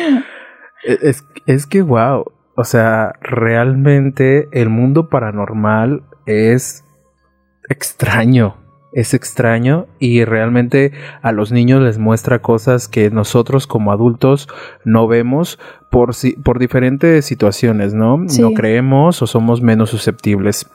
E, 0.83 0.97
es, 1.11 1.23
es 1.45 1.67
que, 1.67 1.83
wow. 1.83 2.25
O 2.57 2.65
sea, 2.65 3.13
realmente 3.21 4.49
el 4.51 4.71
mundo 4.71 5.11
paranormal 5.11 6.05
es 6.25 6.87
extraño 7.69 8.57
es 8.93 9.15
extraño 9.15 9.87
y 9.99 10.25
realmente 10.25 10.93
a 11.23 11.33
los 11.33 11.53
niños 11.53 11.83
les 11.83 11.99
muestra 11.99 12.41
cosas 12.41 12.89
que 12.89 13.11
nosotros 13.11 13.67
como 13.67 13.93
adultos 13.93 14.49
no 14.85 15.07
vemos 15.07 15.59
por, 15.91 16.15
si, 16.15 16.33
por 16.33 16.59
diferentes 16.59 17.25
situaciones, 17.25 17.95
¿no? 17.95 18.19
No 18.19 18.53
creemos 18.53 19.23
o 19.23 19.27
somos 19.27 19.63
menos 19.63 19.91
susceptibles. 19.91 20.69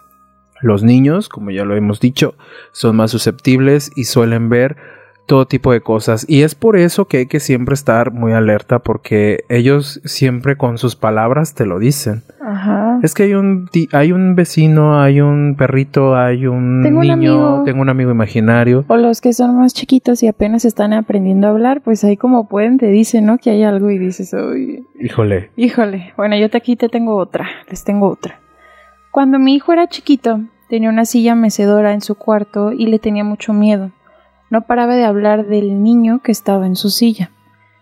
Los 0.62 0.84
niños, 0.84 1.30
como 1.30 1.52
ya 1.52 1.66
lo 1.66 1.76
hemos 1.76 2.00
dicho, 2.00 2.36
son 2.72 2.96
más 2.96 3.12
susceptibles 3.12 3.92
y 3.96 4.06
suelen 4.06 4.50
ver 4.50 4.78
todo 5.26 5.46
tipo 5.48 5.72
de 5.72 5.82
cosas. 5.82 6.26
Y 6.30 6.44
es 6.44 6.56
por 6.56 6.78
eso 6.78 7.06
que 7.06 7.18
hay 7.18 7.26
que 7.26 7.40
siempre 7.40 7.74
estar 7.74 8.12
muy 8.12 8.34
alerta 8.34 8.80
porque 8.80 9.44
ellos 9.50 10.02
siempre 10.06 10.56
con 10.56 10.78
sus 10.78 10.96
palabras 10.96 11.54
te 11.54 11.66
lo 11.66 11.80
dicen. 11.80 12.24
Ajá. 12.42 13.00
Es 13.02 13.14
que 13.14 13.24
hay 13.24 13.34
un, 13.34 13.70
hay 13.92 14.12
un 14.12 14.36
vecino, 14.36 15.02
hay 15.02 15.22
un 15.22 15.56
perrito, 15.58 16.16
hay 16.16 16.46
un 16.46 16.82
niño, 16.82 17.64
tengo 17.64 17.82
un 17.82 17.90
amigo 17.90 18.12
imaginario. 18.12 18.86
O 18.88 18.98
los 18.98 19.22
que 19.22 19.34
son 19.34 19.58
más 19.58 19.74
chiquitos 19.74 20.22
y 20.24 20.28
apenas 20.28 20.66
están 20.66 20.94
aprendiendo 20.94 21.48
a 21.48 21.52
hablar, 21.52 21.82
pues 21.82 22.04
ahí 22.04 22.18
como 22.18 22.48
pueden 22.48 22.78
te 22.78 22.88
dicen, 22.88 23.26
¿no? 23.26 23.38
Que 23.38 23.50
hay 23.50 23.64
algo 23.64 23.90
y 23.90 23.98
dices, 23.98 24.34
uy. 24.34 24.86
Híjole. 25.00 25.50
Híjole. 25.56 26.14
Bueno, 26.18 26.38
yo 26.38 26.50
te 26.50 26.58
aquí 26.58 26.76
te 26.76 26.90
tengo 26.90 27.16
otra, 27.16 27.48
les 27.70 27.84
tengo 27.84 28.08
otra. 28.08 28.40
Cuando 29.12 29.40
mi 29.40 29.56
hijo 29.56 29.74
era 29.74 29.88
chiquito, 29.88 30.42
tenía 30.70 30.90
una 30.90 31.06
silla 31.06 31.36
mecedora 31.36 31.94
en 31.94 32.02
su 32.02 32.16
cuarto 32.16 32.72
y 32.72 32.88
le 32.88 33.00
tenía 33.00 33.24
mucho 33.24 33.54
miedo. 33.54 33.92
No 34.56 34.62
paraba 34.62 34.96
de 34.96 35.04
hablar 35.04 35.48
del 35.48 35.84
niño 35.84 36.22
que 36.24 36.32
estaba 36.32 36.66
en 36.66 36.78
su 36.78 36.90
silla. 36.90 37.30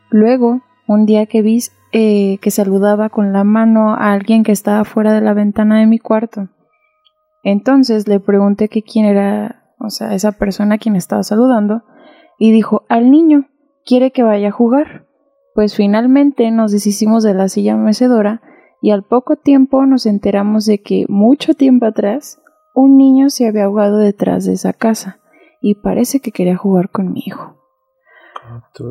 Luego, 0.09 0.61
un 0.87 1.05
día 1.05 1.27
que 1.27 1.43
vi 1.43 1.59
eh, 1.91 2.39
que 2.39 2.49
saludaba 2.49 3.09
con 3.09 3.31
la 3.31 3.43
mano 3.43 3.93
a 3.93 4.11
alguien 4.11 4.41
que 4.41 4.53
estaba 4.53 4.83
fuera 4.83 5.13
de 5.13 5.21
la 5.21 5.35
ventana 5.35 5.77
de 5.77 5.85
mi 5.85 5.99
cuarto. 5.99 6.49
Entonces 7.43 8.07
le 8.07 8.19
pregunté 8.19 8.69
que 8.69 8.81
quién 8.81 9.05
era, 9.05 9.67
o 9.77 9.91
sea, 9.91 10.15
esa 10.15 10.31
persona 10.31 10.73
a 10.73 10.77
quien 10.79 10.95
estaba 10.95 11.21
saludando, 11.21 11.83
y 12.39 12.51
dijo, 12.51 12.85
al 12.89 13.11
niño, 13.11 13.49
quiere 13.85 14.09
que 14.09 14.23
vaya 14.23 14.47
a 14.47 14.51
jugar. 14.51 15.05
Pues 15.53 15.75
finalmente 15.75 16.49
nos 16.49 16.71
deshicimos 16.71 17.23
de 17.23 17.35
la 17.35 17.49
silla 17.49 17.77
mecedora 17.77 18.41
y 18.81 18.89
al 18.89 19.03
poco 19.03 19.35
tiempo 19.35 19.85
nos 19.85 20.07
enteramos 20.07 20.65
de 20.65 20.81
que 20.81 21.05
mucho 21.07 21.53
tiempo 21.53 21.85
atrás 21.85 22.41
un 22.73 22.97
niño 22.97 23.29
se 23.29 23.47
había 23.47 23.65
ahogado 23.65 23.99
detrás 23.99 24.45
de 24.45 24.53
esa 24.53 24.73
casa 24.73 25.19
y 25.63 25.75
parece 25.75 26.19
que 26.19 26.33
quería 26.33 26.57
jugar 26.57 26.89
con 26.89 27.13
mi 27.13 27.23
hijo. 27.25 27.55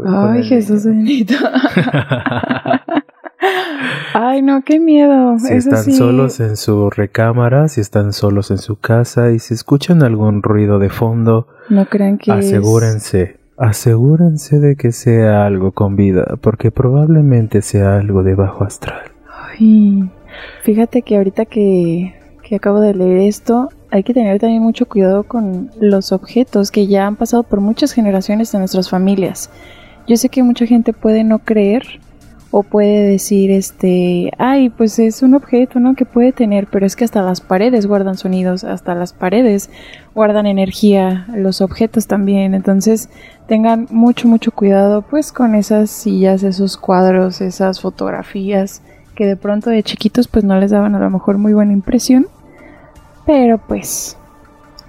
Ay, 0.06 0.42
Jesús 0.42 0.86
bendito. 0.86 1.34
Ay, 4.14 4.40
no, 4.40 4.62
qué 4.64 4.80
miedo. 4.80 5.38
Si 5.38 5.52
están 5.52 5.92
solos 5.92 6.40
en 6.40 6.56
su 6.56 6.88
recámara, 6.88 7.68
si 7.68 7.82
están 7.82 8.14
solos 8.14 8.50
en 8.50 8.56
su 8.56 8.76
casa 8.76 9.32
y 9.32 9.38
si 9.38 9.52
escuchan 9.52 10.02
algún 10.02 10.42
ruido 10.42 10.78
de 10.78 10.88
fondo, 10.88 11.46
no 11.68 11.84
crean 11.84 12.16
que 12.16 12.32
asegúrense, 12.32 13.36
asegúrense 13.58 14.58
de 14.58 14.76
que 14.76 14.92
sea 14.92 15.44
algo 15.44 15.72
con 15.72 15.94
vida, 15.94 16.38
porque 16.40 16.70
probablemente 16.70 17.60
sea 17.60 17.98
algo 17.98 18.22
de 18.22 18.34
bajo 18.34 18.64
astral. 18.64 19.12
Ay, 19.28 20.10
fíjate 20.62 21.02
que 21.02 21.18
ahorita 21.18 21.44
que, 21.44 22.14
que 22.42 22.56
acabo 22.56 22.80
de 22.80 22.94
leer 22.94 23.18
esto, 23.18 23.68
hay 23.92 24.04
que 24.04 24.14
tener 24.14 24.40
también 24.40 24.62
mucho 24.62 24.86
cuidado 24.86 25.22
con 25.22 25.70
los 25.78 26.12
objetos 26.12 26.70
que 26.70 26.86
ya 26.86 27.06
han 27.06 27.16
pasado 27.16 27.42
por 27.42 27.60
muchas 27.60 27.92
generaciones 27.92 28.50
de 28.50 28.58
nuestras 28.58 28.88
familias. 28.88 29.50
Yo 30.08 30.16
sé 30.16 30.30
que 30.30 30.42
mucha 30.42 30.64
gente 30.64 30.94
puede 30.94 31.24
no 31.24 31.40
creer 31.40 32.00
o 32.50 32.62
puede 32.62 33.02
decir 33.06 33.50
este, 33.50 34.30
ay, 34.38 34.70
pues 34.70 34.98
es 34.98 35.22
un 35.22 35.34
objeto, 35.34 35.78
¿no? 35.78 35.94
que 35.94 36.06
puede 36.06 36.32
tener, 36.32 36.68
pero 36.68 36.86
es 36.86 36.96
que 36.96 37.04
hasta 37.04 37.20
las 37.20 37.42
paredes 37.42 37.86
guardan 37.86 38.16
sonidos, 38.16 38.64
hasta 38.64 38.94
las 38.94 39.12
paredes 39.12 39.68
guardan 40.14 40.46
energía, 40.46 41.26
los 41.34 41.60
objetos 41.60 42.06
también, 42.06 42.54
entonces 42.54 43.10
tengan 43.46 43.88
mucho 43.90 44.26
mucho 44.26 44.52
cuidado 44.52 45.02
pues 45.02 45.32
con 45.32 45.54
esas 45.54 45.90
sillas, 45.90 46.42
esos 46.44 46.78
cuadros, 46.78 47.42
esas 47.42 47.82
fotografías 47.82 48.80
que 49.14 49.26
de 49.26 49.36
pronto 49.36 49.68
de 49.68 49.82
chiquitos 49.82 50.28
pues 50.28 50.44
no 50.44 50.58
les 50.58 50.70
daban 50.70 50.94
a 50.94 50.98
lo 50.98 51.10
mejor 51.10 51.36
muy 51.36 51.52
buena 51.52 51.74
impresión 51.74 52.26
pero 53.26 53.58
pues, 53.58 54.16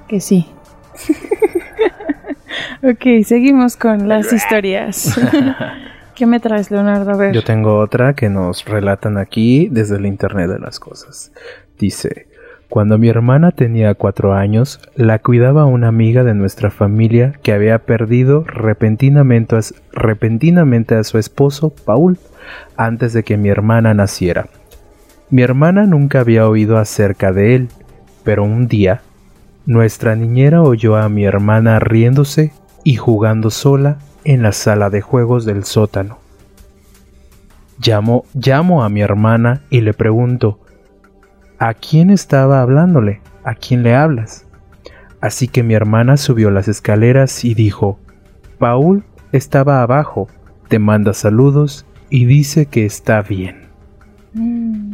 que 0.08 0.20
sí. 0.20 0.48
ok, 2.84 3.24
seguimos 3.26 3.76
con 3.76 4.08
las 4.08 4.32
historias. 4.32 5.20
¿Qué 6.16 6.28
me 6.28 6.40
traes, 6.40 6.70
Leonardo? 6.70 7.12
A 7.12 7.18
ver. 7.18 7.34
Yo 7.34 7.44
tengo 7.44 7.80
otra 7.80 8.14
que 8.14 8.30
nos 8.30 8.66
relatan 8.66 9.18
aquí 9.18 9.68
desde 9.72 9.96
el 9.96 10.06
Internet 10.06 10.50
de 10.50 10.60
las 10.60 10.80
Cosas. 10.80 11.32
Dice, 11.80 12.28
cuando 12.70 12.98
mi 12.98 13.08
hermana 13.08 13.52
tenía 13.52 13.94
cuatro 13.96 14.34
años, 14.34 14.80
la 14.96 15.20
cuidaba 15.20 15.66
una 15.66 15.88
amiga 15.88 16.24
de 16.24 16.34
nuestra 16.34 16.72
familia 16.72 17.34
que 17.42 17.52
había 17.54 17.80
perdido 17.80 18.44
repentinamente 18.46 19.56
a, 19.56 19.62
repentinamente 19.92 20.96
a 20.96 21.04
su 21.04 21.18
esposo, 21.18 21.74
Paul, 21.86 22.18
antes 22.78 23.14
de 23.14 23.24
que 23.24 23.38
mi 23.38 23.50
hermana 23.50 23.94
naciera. 23.94 24.48
Mi 25.30 25.42
hermana 25.42 25.86
nunca 25.86 26.20
había 26.20 26.48
oído 26.48 26.78
acerca 26.78 27.32
de 27.32 27.56
él, 27.56 27.70
pero 28.24 28.44
un 28.44 28.68
día, 28.68 29.02
nuestra 29.66 30.16
niñera 30.16 30.62
oyó 30.62 30.96
a 30.96 31.10
mi 31.10 31.26
hermana 31.26 31.80
riéndose 31.80 32.54
y 32.84 32.96
jugando 32.96 33.50
sola 33.50 33.98
en 34.24 34.42
la 34.44 34.52
sala 34.52 34.90
de 34.90 35.02
juegos 35.02 35.46
del 35.46 35.64
sótano. 35.64 36.18
Llamo, 37.80 38.26
llamo 38.34 38.84
a 38.84 38.90
mi 38.90 39.02
hermana 39.02 39.62
y 39.70 39.82
le 39.82 39.94
pregunto, 39.94 40.60
¿a 41.60 41.74
quién 41.74 42.10
estaba 42.10 42.62
hablándole? 42.62 43.22
¿A 43.44 43.56
quién 43.56 43.84
le 43.84 43.96
hablas? 43.96 44.46
Así 45.22 45.48
que 45.48 45.64
mi 45.64 45.74
hermana 45.74 46.18
subió 46.18 46.52
las 46.52 46.68
escaleras 46.68 47.46
y 47.46 47.54
dijo, 47.54 48.00
Paul 48.60 49.04
estaba 49.32 49.82
abajo, 49.82 50.28
te 50.68 50.80
manda 50.80 51.14
saludos 51.14 51.86
y 52.10 52.26
dice 52.26 52.66
que 52.66 52.86
está 52.86 53.22
bien. 53.22 53.64
Mm. 54.34 54.93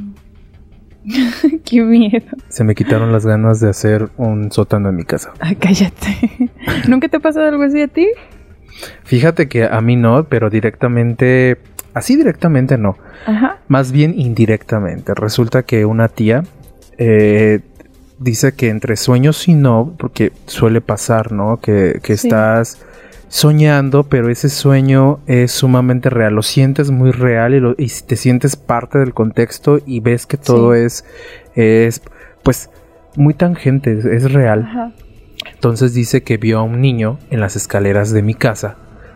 Qué 1.66 1.82
miedo. 1.82 2.26
Se 2.50 2.64
me 2.64 2.76
quitaron 2.76 3.12
las 3.12 3.26
ganas 3.26 3.60
de 3.60 3.70
hacer 3.70 4.10
un 4.18 4.52
sótano 4.52 4.90
en 4.90 4.96
mi 4.96 5.06
casa. 5.06 5.34
Ay, 5.40 5.56
cállate. 5.56 6.52
¿Nunca 6.88 7.08
te 7.08 7.18
ha 7.18 7.20
pasado 7.20 7.48
algo 7.48 7.64
así 7.64 7.82
a 7.82 7.88
ti? 7.88 8.08
Fíjate 9.04 9.48
que 9.48 9.66
a 9.66 9.82
mí 9.82 9.96
no, 9.96 10.26
pero 10.26 10.50
directamente, 10.50 11.58
así 11.94 12.16
directamente 12.16 12.78
no. 12.78 12.98
Ajá. 13.26 13.58
Más 13.68 13.92
bien 13.92 14.14
indirectamente. 14.18 15.14
Resulta 15.14 15.64
que 15.64 15.86
una 15.86 16.08
tía 16.08 16.44
eh, 16.98 17.60
dice 18.20 18.54
que 18.54 18.70
entre 18.70 18.96
sueños 18.96 19.48
y 19.48 19.54
no, 19.54 19.96
porque 19.98 20.32
suele 20.46 20.82
pasar, 20.82 21.32
¿no? 21.32 21.58
Que, 21.58 22.00
estás 22.08 22.80
soñando, 23.30 24.04
pero 24.04 24.30
ese 24.30 24.50
sueño 24.50 25.20
es 25.28 25.52
sumamente 25.52 26.10
real, 26.10 26.34
lo 26.34 26.42
sientes 26.42 26.92
muy 26.92 27.12
real 27.12 27.76
y, 27.78 27.88
te 27.88 28.16
sientes 28.16 28.56
parte 28.56 28.98
del 28.98 29.14
contexto 29.14 29.80
y 29.86 30.02
ves 30.02 30.26
que 30.26 30.38
todo 30.38 30.74
es, 30.74 31.06
es, 31.56 32.02
pues, 32.44 32.70
muy 33.16 33.36
tangente, 33.36 33.92
es 33.92 34.34
real. 34.34 34.94
Entonces 35.54 35.94
dice 35.94 36.24
que 36.24 36.38
vio 36.38 36.60
a 36.60 36.64
un 36.64 36.82
niño 36.82 37.20
en 37.30 37.40
las 37.40 37.56
escaleras 37.56 38.12
de 38.12 38.24
mi 38.24 38.34
casa, 38.34 38.76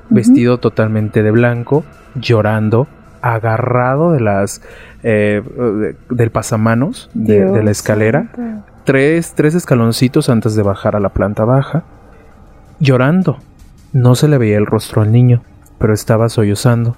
vestido 0.10 0.60
totalmente 0.60 1.24
de 1.24 1.32
blanco, 1.32 1.84
llorando, 2.16 2.88
agarrado 3.22 4.12
de 4.12 4.20
las, 4.20 4.62
eh, 5.02 5.42
del 6.10 6.30
pasamanos 6.30 7.10
de, 7.14 7.64
la 7.64 7.72
escalera, 7.72 8.30
tres, 8.84 9.34
tres 9.34 9.56
escaloncitos 9.56 10.30
antes 10.30 10.56
de 10.56 10.62
bajar 10.62 10.96
a 10.96 11.00
la 11.00 11.10
planta 11.10 11.46
baja, 11.46 11.84
llorando 12.80 13.40
no 13.94 14.16
se 14.16 14.28
le 14.28 14.40
veía 14.40 14.58
el 14.58 14.66
rostro 14.66 15.04
al 15.04 15.12
niño, 15.12 15.44
pero 15.78 15.94
estaba 15.94 16.28
sollozando, 16.28 16.98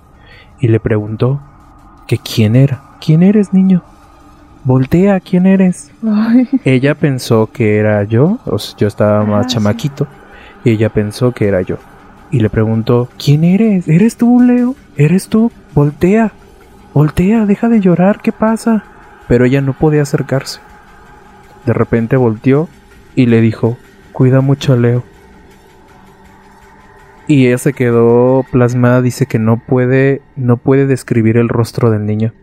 y 0.60 0.70
le 0.70 0.80
preguntó 0.80 1.42
que 2.08 2.18
quién 2.18 2.56
era. 2.56 2.82
¿Quién 3.06 3.22
eres, 3.22 3.54
niño? 3.54 3.84
Voltea, 4.64 5.20
¿quién 5.20 5.46
eres? 5.46 5.92
Ella 6.64 6.96
pensó 6.96 7.52
que 7.52 7.78
era 7.78 8.04
yo, 8.04 8.40
o 8.46 8.58
sea, 8.58 8.78
yo 8.78 8.88
estaba 8.88 9.24
más 9.26 9.46
ah, 9.46 9.48
chamaquito, 9.48 10.08
y 10.64 10.72
ella 10.72 10.90
pensó 10.90 11.34
que 11.34 11.48
era 11.48 11.62
yo. 11.62 11.78
Y 12.32 12.40
le 12.40 12.50
preguntó, 12.50 13.10
¿quién 13.24 13.44
eres? 13.44 13.88
¿Eres 13.88 14.16
tú, 14.16 14.42
Leo? 14.42 14.76
¿Eres 14.96 15.28
tú? 15.28 15.52
Voltea, 15.76 16.32
voltea, 16.94 17.46
deja 17.46 17.70
de 17.70 17.82
llorar, 17.82 18.22
¿qué 18.22 18.32
pasa? 18.32 18.86
Pero 19.28 19.46
ella 19.46 19.62
no 19.62 19.74
podía 19.74 20.02
acercarse. 20.02 20.62
De 21.66 21.74
repente 21.74 22.16
volteó 22.16 22.70
y 23.16 23.26
le 23.26 23.42
dijo, 23.42 23.78
cuida 24.14 24.42
mucho 24.42 24.74
a 24.74 24.78
Leo. 24.78 25.04
Y 27.28 27.48
ella 27.48 27.58
se 27.58 27.74
quedó 27.74 28.46
plasmada, 28.52 29.02
dice 29.02 29.26
que 29.26 29.40
no 29.40 29.58
puede, 29.58 30.22
no 30.36 30.58
puede 30.58 30.86
describir 30.86 31.38
el 31.38 31.50
rostro 31.50 31.90
del 31.90 32.06
niño. 32.06 32.34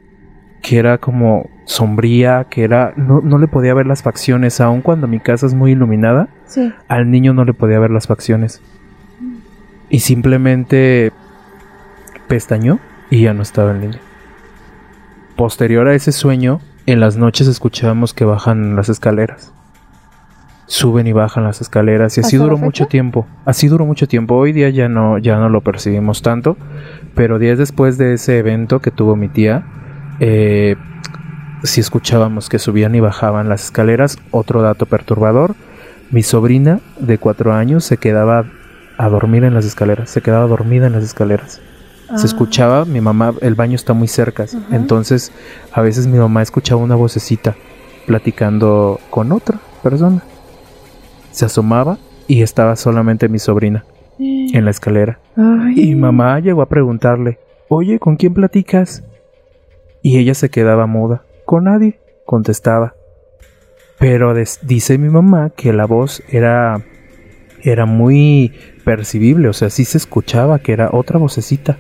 Que 0.61 0.79
era 0.79 0.99
como 0.99 1.49
sombría, 1.65 2.47
que 2.51 2.65
era. 2.65 2.93
No, 2.97 3.21
no 3.21 3.39
le 3.39 3.49
podía 3.49 3.75
ver 3.75 3.87
las 3.87 4.03
facciones, 4.03 4.61
aun 4.61 4.81
cuando 4.81 5.07
mi 5.07 5.21
casa 5.21 5.47
es 5.47 5.55
muy 5.55 5.73
iluminada. 5.73 6.29
Sí. 6.47 6.73
Al 6.89 7.11
niño 7.11 7.33
no 7.33 7.45
le 7.45 7.55
podía 7.55 7.79
ver 7.79 7.91
las 7.91 8.07
facciones. 8.07 8.61
Y 9.89 10.01
simplemente 10.01 11.13
pestañó 12.29 12.79
y 13.11 13.23
ya 13.23 13.35
no 13.35 13.43
estaba 13.43 13.73
el 13.73 13.81
niño. 13.81 13.99
Posterior 15.37 15.87
a 15.89 15.95
ese 15.95 16.13
sueño, 16.13 16.61
en 16.87 17.01
las 17.01 17.17
noches 17.17 17.47
escuchábamos 17.47 18.15
que 18.15 18.25
bajan 18.25 18.77
las 18.77 18.89
escaleras 18.89 19.53
suben 20.73 21.07
y 21.07 21.13
bajan 21.13 21.45
las 21.45 21.61
escaleras 21.61 22.17
y 22.17 22.23
así 22.23 22.37
¿Hasta 22.37 22.45
duró 22.45 22.57
mucho 22.57 22.87
tiempo. 22.87 23.27
Así 23.45 23.69
duró 23.69 23.85
mucho 23.85 24.09
tiempo. 24.09 24.37
Hoy 24.37 24.53
día 24.53 24.71
ya 24.71 24.89
no, 24.89 25.19
ya 25.19 25.37
no 25.37 25.51
lo 25.51 25.61
percibimos 25.61 26.23
tanto, 26.23 26.57
pero 27.15 27.39
días 27.39 27.59
después 27.59 27.99
de 27.99 28.15
ese 28.15 28.39
evento 28.39 28.81
que 28.81 28.91
tuvo 28.91 29.15
mi 29.15 29.29
tía, 29.29 29.65
eh, 30.19 30.77
sí 31.63 31.81
escuchábamos 31.83 32.49
que 32.49 32.59
subían 32.59 32.95
y 32.95 33.01
bajaban 33.01 33.51
las 33.51 33.65
escaleras. 33.65 34.17
Otro 34.31 34.63
dato 34.63 34.87
perturbador, 34.87 35.57
mi 36.11 36.23
sobrina 36.23 36.81
de 36.99 37.19
cuatro 37.19 37.53
años 37.53 37.85
se 37.85 37.99
quedaba 37.99 38.47
a 38.97 39.09
dormir 39.11 39.45
en 39.45 39.53
las 39.53 39.67
escaleras, 39.67 40.09
se 40.09 40.23
quedaba 40.23 40.47
dormida 40.47 40.87
en 40.87 40.95
las 40.95 41.05
escaleras. 41.05 41.61
Se 42.17 42.23
Ah. 42.23 42.25
escuchaba, 42.25 42.87
mi 42.87 43.03
mamá, 43.03 43.35
el 43.43 43.55
baño 43.55 43.75
está 43.75 43.93
muy 43.93 44.09
cerca, 44.09 44.47
entonces 44.71 45.33
a 45.71 45.83
veces 45.83 46.07
mi 46.07 46.17
mamá 46.19 46.41
escuchaba 46.41 46.81
una 46.81 46.95
vocecita 46.95 47.57
platicando 48.07 49.01
con 49.11 49.33
otra 49.33 49.59
persona. 49.83 50.23
Se 51.33 51.45
asomaba 51.47 51.99
y 52.29 52.43
estaba 52.43 52.77
solamente 52.77 53.29
mi 53.29 53.39
sobrina 53.39 53.85
en 54.19 54.65
la 54.65 54.71
escalera. 54.71 55.19
Ay. 55.37 55.91
Y 55.91 55.95
mamá 55.95 56.39
llegó 56.41 56.63
a 56.63 56.69
preguntarle, 56.69 57.39
oye, 57.69 57.99
¿con 57.99 58.17
quién 58.17 58.35
platicas? 58.35 59.03
Y 60.03 60.19
ella 60.19 60.35
se 60.35 60.51
quedaba 60.51 60.87
muda. 60.87 61.23
Con 61.45 61.65
nadie, 61.65 61.99
contestaba. 62.25 62.95
Pero 63.99 64.35
dice 64.63 64.99
mi 64.99 65.09
mamá 65.09 65.51
que 65.51 65.73
la 65.73 65.87
voz 65.87 66.23
era, 66.29 66.83
era 67.63 67.87
muy 67.87 68.53
percibible, 68.85 69.49
o 69.49 69.53
sea, 69.53 69.71
sí 69.71 69.85
se 69.85 69.99
escuchaba 69.99 70.59
que 70.59 70.73
era 70.73 70.91
otra 70.93 71.19
vocecita. 71.19 71.79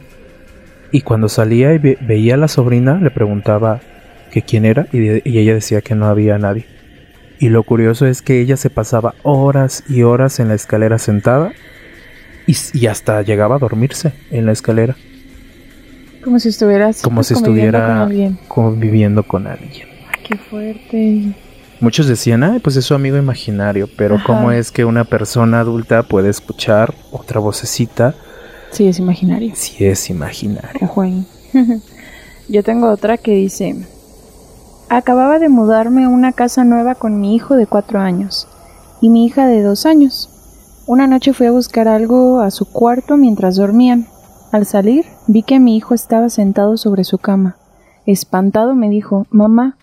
Y 0.92 1.00
cuando 1.02 1.28
salía 1.28 1.73
y 1.75 1.78
ve- 1.78 1.99
veía 2.00 2.35
a 2.35 2.38
la 2.38 2.49
sobrina, 2.49 2.94
le 3.00 3.11
preguntaba 3.11 3.80
que 4.30 4.42
quién 4.42 4.64
era 4.64 4.87
y 4.92 5.38
ella 5.38 5.54
decía 5.54 5.80
que 5.80 5.94
no 5.94 6.06
había 6.06 6.38
nadie. 6.38 6.66
Y 7.43 7.49
lo 7.49 7.65
curioso 7.65 8.07
es 8.07 8.23
que 8.23 8.41
ella 8.41 8.57
se 8.57 8.71
pasaba 8.71 9.17
horas 9.25 9.83
y 9.89 10.05
horas 10.05 10.39
en 10.39 10.47
la 10.47 10.55
escalera 10.55 10.97
sentada 11.01 11.51
y, 12.47 12.87
hasta 12.87 13.21
llegaba 13.23 13.57
a 13.57 13.59
dormirse 13.59 14.13
en 14.31 14.47
la 14.47 14.53
escalera, 14.53 14.95
Como 16.23 16.39
si 16.39 16.51
estuvieras 16.51 17.03
como 17.03 17.17
pues, 17.17 17.27
si 17.27 17.35
conviviendo 17.35 17.79
estuviera 17.79 17.89
con 17.89 18.03
alguien. 18.13 18.39
conviviendo 18.47 19.23
con 19.25 19.47
alguien. 19.49 19.89
Ay, 20.09 20.21
qué 20.23 20.37
fuerte. 20.37 21.35
Muchos 21.81 22.07
decían, 22.07 22.45
ay, 22.45 22.61
pues 22.61 22.77
es 22.77 22.85
su 22.85 22.95
amigo 22.95 23.17
imaginario, 23.17 23.89
pero 23.97 24.15
Ajá. 24.15 24.25
¿cómo 24.25 24.53
es 24.53 24.71
que 24.71 24.85
una 24.85 25.03
persona 25.03 25.59
adulta 25.59 26.05
puede 26.05 26.29
escuchar 26.31 26.95
otra 27.11 27.41
vocecita 27.41 28.15
Sí, 28.71 28.87
es 28.87 29.01
imaginario. 29.01 29.51
si 29.57 29.85
es 29.85 30.09
imaginario? 30.11 30.89
Yo 32.49 32.63
tengo 32.63 32.89
otra 32.89 33.17
que 33.17 33.33
dice, 33.33 33.75
acababa 34.97 35.39
de 35.39 35.49
mudarme 35.49 36.05
a 36.05 36.09
una 36.09 36.33
casa 36.33 36.65
nueva 36.65 36.95
con 36.95 37.21
mi 37.21 37.35
hijo 37.35 37.57
de 37.57 37.67
cuatro 37.67 38.01
años 38.01 38.49
y 39.01 39.09
mi 39.09 39.25
hija 39.25 39.47
de 39.47 39.63
dos 39.63 39.87
años. 39.87 40.29
Una 40.87 41.07
noche 41.07 41.33
fui 41.33 41.47
a 41.47 41.53
buscar 41.53 41.89
algo 41.89 42.41
a 42.41 42.51
su 42.51 42.67
cuarto 42.67 43.17
mientras 43.17 43.57
dormían. 43.57 44.07
Al 44.53 44.67
salir, 44.67 45.07
vi 45.27 45.45
que 45.45 45.61
mi 45.61 45.77
hijo 45.77 45.95
estaba 45.95 46.29
sentado 46.29 46.77
sobre 46.77 47.05
su 47.05 47.17
cama. 47.17 47.57
Espantado 48.05 48.75
me 48.75 48.91
dijo, 48.91 49.27
Mamá, 49.31 49.77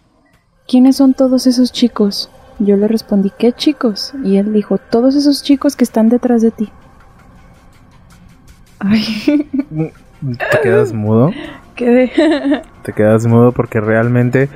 ¿quiénes 0.68 0.98
son 0.98 1.16
todos 1.16 1.48
esos 1.48 1.72
chicos? 1.72 2.30
Yo 2.60 2.78
le 2.78 2.88
respondí, 2.88 3.32
¿qué 3.36 3.52
chicos? 3.52 4.14
Y 4.24 4.38
él 4.38 4.54
dijo, 4.54 4.78
todos 4.78 5.16
esos 5.16 5.42
chicos 5.42 5.76
que 5.76 5.86
están 5.86 6.10
detrás 6.10 6.42
de 6.42 6.52
ti. 6.52 6.70
Ay, 8.80 9.48
Te 10.22 10.62
quedas 10.62 10.94
mudo, 10.94 11.32
quedé. 11.80 12.12
te 12.84 12.94
quedas 12.94 13.26
mudo 13.26 13.52
porque 13.52 13.80
realmente 13.80 14.50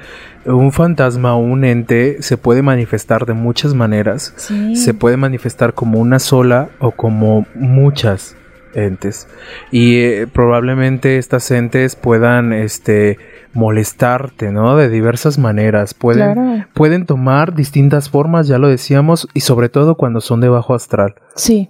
un 0.46 0.72
fantasma 0.72 1.36
o 1.36 1.39
un 1.39 1.63
ente 1.63 2.22
se 2.22 2.38
puede 2.38 2.62
manifestar 2.62 3.25
de 3.25 3.34
muchas 3.34 3.74
maneras. 3.74 4.34
Sí. 4.38 4.75
Se 4.75 4.94
puede 4.94 5.18
manifestar 5.18 5.74
como 5.74 6.00
una 6.00 6.20
sola 6.20 6.70
o 6.80 6.92
como 6.92 7.46
muchas 7.56 8.36
entes. 8.75 9.27
Y 9.72 9.98
eh, 9.98 10.27
probablemente 10.32 11.18
estas 11.18 11.50
entes 11.51 11.96
puedan 11.96 12.53
este 12.53 13.18
molestarte, 13.53 14.51
¿no? 14.51 14.75
De 14.75 14.89
diversas 14.89 15.38
maneras. 15.38 15.94
Pueden, 15.94 16.34
Claro. 16.34 16.65
pueden 16.74 17.06
tomar 17.06 17.53
distintas 17.53 18.10
formas, 18.10 18.48
ya 18.48 18.58
lo 18.58 18.68
decíamos, 18.68 19.27
y 19.34 19.42
sobre 19.42 19.70
todo 19.70 19.96
cuando 19.96 20.22
son 20.22 20.42
de 20.42 20.50
bajo 20.50 20.74
astral. 20.74 21.15
Sí. 21.36 21.70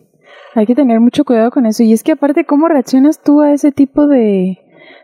Hay 0.55 0.65
que 0.65 0.75
tener 0.75 0.99
mucho 0.99 1.25
cuidado 1.25 1.49
con 1.51 1.65
eso. 1.65 1.83
Y 1.83 1.93
es 1.93 2.03
que 2.03 2.11
aparte, 2.11 2.45
¿cómo 2.45 2.67
reaccionas 2.67 3.21
tú 3.21 3.41
a 3.41 3.51
ese 3.53 3.71
tipo 3.71 4.07
de, 4.07 4.59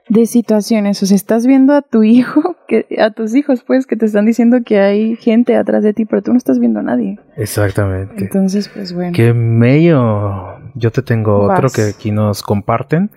de 0.09 0.25
situaciones? 0.25 1.01
O 1.01 1.05
sea, 1.05 1.15
estás 1.15 1.47
viendo 1.47 1.73
a 1.73 1.81
tu 1.81 2.03
hijo, 2.03 2.55
que, 2.67 2.85
a 2.99 3.11
tus 3.11 3.35
hijos, 3.35 3.63
pues, 3.65 3.87
que 3.87 3.95
te 3.95 4.05
están 4.05 4.25
diciendo 4.25 4.57
que 4.65 4.79
hay 4.79 5.15
gente 5.15 5.55
atrás 5.55 5.83
de 5.83 5.93
ti, 5.93 6.05
pero 6.05 6.21
tú 6.21 6.31
no 6.31 6.37
estás 6.37 6.59
viendo 6.59 6.79
a 6.79 6.83
nadie. 6.83 7.19
Exactamente. 7.37 8.25
Entonces, 8.25 8.69
pues 8.69 8.93
bueno. 8.93 9.13
Qué 9.13 9.33
mello. 9.33 10.59
Yo 10.75 10.91
te 10.91 11.01
tengo 11.01 11.51
otro 11.51 11.69
que 11.69 11.83
aquí 11.83 12.11
nos 12.11 12.43
comparten 12.43 13.11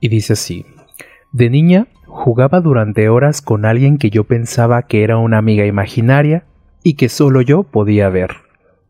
y 0.00 0.08
dice 0.08 0.32
así. 0.32 0.64
De 1.32 1.50
niña 1.50 1.88
jugaba 2.06 2.60
durante 2.60 3.08
horas 3.08 3.42
con 3.42 3.64
alguien 3.64 3.98
que 3.98 4.10
yo 4.10 4.24
pensaba 4.24 4.82
que 4.82 5.04
era 5.04 5.18
una 5.18 5.38
amiga 5.38 5.66
imaginaria 5.66 6.44
y 6.82 6.94
que 6.94 7.08
solo 7.08 7.42
yo 7.42 7.64
podía 7.64 8.08
ver. 8.08 8.30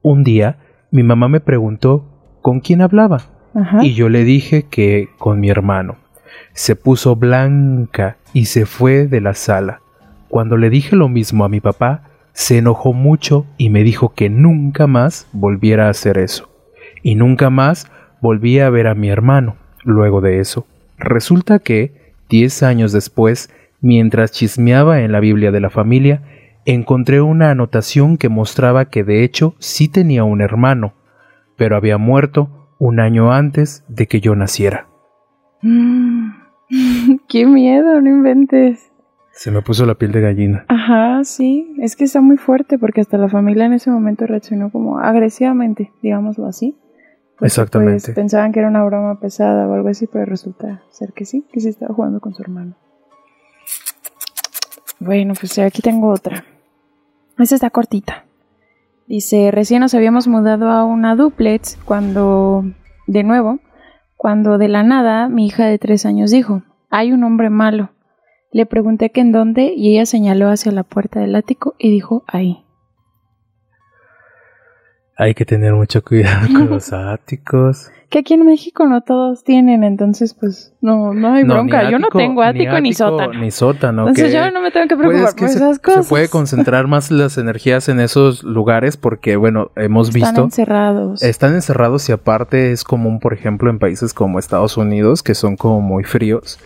Un 0.03 0.23
día 0.23 0.59
mi 0.91 1.03
mamá 1.03 1.29
me 1.29 1.41
preguntó 1.41 2.39
con 2.43 2.61
quién 2.61 2.81
hablaba 2.81 3.23
Ajá. 3.55 3.85
y 3.85 3.95
yo 3.95 4.09
le 4.09 4.25
dije 4.25 4.65
que 4.65 5.09
con 5.19 5.41
mi 5.41 5.51
hermano. 5.51 5.97
Se 6.57 6.75
puso 6.75 7.17
blanca 7.17 8.17
y 8.33 8.47
se 8.47 8.65
fue 8.65 9.09
de 9.09 9.21
la 9.21 9.35
sala. 9.35 9.83
Cuando 10.29 10.57
le 10.57 10.71
dije 10.71 10.97
lo 10.97 11.11
mismo 11.11 11.45
a 11.45 11.51
mi 11.51 11.61
papá, 11.61 12.05
se 12.33 12.57
enojó 12.57 12.95
mucho 12.95 13.45
y 13.59 13.69
me 13.69 13.83
dijo 13.83 14.15
que 14.15 14.31
nunca 14.31 14.87
más 14.87 15.29
volviera 15.33 15.87
a 15.87 15.91
hacer 15.91 16.17
eso. 16.17 16.49
Y 17.03 17.15
nunca 17.15 17.51
más 17.51 17.93
volví 18.23 18.59
a 18.59 18.71
ver 18.71 18.87
a 18.87 18.95
mi 18.95 19.11
hermano 19.11 19.57
luego 19.85 20.23
de 20.23 20.41
eso. 20.41 20.67
Resulta 20.97 21.59
que, 21.59 22.15
diez 22.31 22.63
años 22.63 22.91
después, 22.91 23.51
mientras 23.83 24.33
chismeaba 24.33 25.03
en 25.03 25.13
la 25.13 25.21
Biblia 25.21 25.53
de 25.53 25.61
la 25.61 25.69
familia, 25.69 26.23
encontré 26.65 27.21
una 27.21 27.51
anotación 27.51 28.17
que 28.17 28.31
mostraba 28.31 28.87
que 28.87 29.05
de 29.05 29.25
hecho 29.25 29.55
sí 29.59 29.89
tenía 29.89 30.25
un 30.25 30.41
hermano, 30.41 30.95
pero 31.59 31.77
había 31.77 31.99
muerto 31.99 32.71
un 32.79 32.99
año 32.99 33.31
antes 33.31 33.85
de 33.89 34.07
que 34.07 34.23
yo 34.23 34.35
naciera. 34.35 34.87
Mm. 35.61 36.06
Qué 37.29 37.47
miedo, 37.47 38.01
no 38.01 38.09
inventes. 38.09 38.91
Se 39.33 39.51
me 39.51 39.61
puso 39.61 39.85
la 39.85 39.95
piel 39.95 40.13
de 40.13 40.21
gallina. 40.23 40.65
Ajá, 40.69 41.23
sí. 41.25 41.75
Es 41.81 41.95
que 41.95 42.05
está 42.05 42.21
muy 42.21 42.39
fuerte 42.39 42.79
porque 42.79 43.03
hasta 43.03 43.19
la 43.19 43.29
familia 43.29 43.67
en 43.67 43.75
ese 43.75 43.91
momento 43.91 44.27
reaccionó 44.27 44.71
como 44.71 44.99
agresivamente, 44.99 45.93
digámoslo 46.03 46.47
así. 46.47 46.75
Porque, 47.35 47.49
Exactamente. 47.49 48.03
pues, 48.07 48.15
pensaban 48.15 48.51
que 48.53 48.61
era 48.61 48.69
una 48.69 48.83
broma 48.83 49.21
pesada 49.21 49.69
o 49.69 49.75
algo 49.75 49.89
así, 49.89 50.07
pero 50.07 50.25
resulta 50.25 50.83
ser 50.91 51.13
que 51.13 51.27
sí, 51.27 51.45
que 51.53 51.61
sí 51.61 51.69
estaba 51.69 51.95
jugando 51.95 52.19
con 52.21 52.33
su 52.35 52.43
hermano. 52.43 52.77
Bueno, 55.01 55.35
pues 55.39 55.59
aquí 55.59 55.83
tengo 55.83 56.09
otra. 56.09 56.45
Esta 57.39 57.55
está 57.57 57.69
cortita. 57.69 58.25
Dice, 59.07 59.51
recién 59.51 59.81
nos 59.81 59.95
habíamos 59.95 60.27
mudado 60.27 60.71
a 60.71 60.85
una 60.85 61.15
duplex 61.15 61.77
cuando, 61.85 62.65
de 63.07 63.23
nuevo, 63.23 63.61
cuando 64.17 64.59
de 64.59 64.69
la 64.69 64.83
nada 64.83 65.29
mi 65.29 65.47
hija 65.47 65.67
de 65.67 65.79
tres 65.79 66.05
años 66.07 66.31
dijo, 66.31 66.63
hay 66.91 67.13
un 67.13 67.25
hombre 67.25 67.51
malo. 67.51 67.91
Le 68.53 68.67
pregunté 68.67 69.11
que 69.11 69.21
en 69.21 69.33
dónde 69.33 69.73
y 69.77 69.93
ella 69.93 70.07
señaló 70.07 70.49
hacia 70.49 70.73
la 70.73 70.83
puerta 70.83 71.21
del 71.21 71.35
ático 71.35 71.75
y 71.79 71.91
dijo 71.91 72.25
ahí. 72.27 72.66
Hay 75.17 75.35
que 75.35 75.45
tener 75.45 75.73
mucho 75.75 76.03
cuidado 76.03 76.47
con 76.53 76.69
los 76.71 76.93
áticos. 76.93 77.91
Que 78.09 78.21
aquí 78.21 78.35
en 78.35 78.47
México 78.47 78.87
no 78.87 79.01
todos 79.01 79.43
tienen, 79.43 79.83
entonces 79.83 80.33
pues 80.33 80.73
no, 80.81 81.13
no 81.13 81.33
hay 81.35 81.43
No, 81.43 81.55
bronca. 81.55 81.83
ni 81.83 81.91
Yo 81.91 81.99
no 81.99 82.07
ático, 82.07 82.19
tengo 82.19 82.43
ático 82.43 82.81
ni, 82.81 82.93
sótano. 82.93 83.33
Ni 83.33 83.51
sótano. 83.51 84.03
entonces 84.03 84.27
que- 84.27 84.33
yo 84.33 84.49
no 84.53 84.61
me 84.63 84.71
tengo 84.71 84.87
que 84.87 84.95
Pues 84.95 85.09
preocupar 85.09 85.29
es 85.31 85.35
que 85.35 85.41
por 85.41 85.49
se, 85.49 85.57
esas 85.57 85.79
cosas. 85.81 86.05
se 86.07 86.09
puede 86.09 86.29
concentrar 86.29 86.87
más 86.87 87.11
las 87.11 87.37
energías 87.37 87.89
en 87.89 87.99
esos 87.99 88.45
lugares 88.45 88.97
porque, 88.97 89.35
bueno, 89.35 89.73
hemos 89.75 90.11
Están 90.11 90.21
visto... 90.23 90.45
encerrados. 90.45 91.21
Están 91.21 91.55
encerrados 91.57 92.09
y 92.09 92.13
aparte 92.13 92.71
es 92.71 92.85
común, 92.85 93.19
por 93.19 93.33
ejemplo, 93.33 93.71
en 93.71 93.81
países 93.81 94.15
como 94.15 94.39
Estados 94.39 94.77
Unidos, 94.77 95.25
que 95.25 95.35
son 95.35 95.57
como 95.57 95.81
muy 95.81 96.05
fríos, 96.05 96.61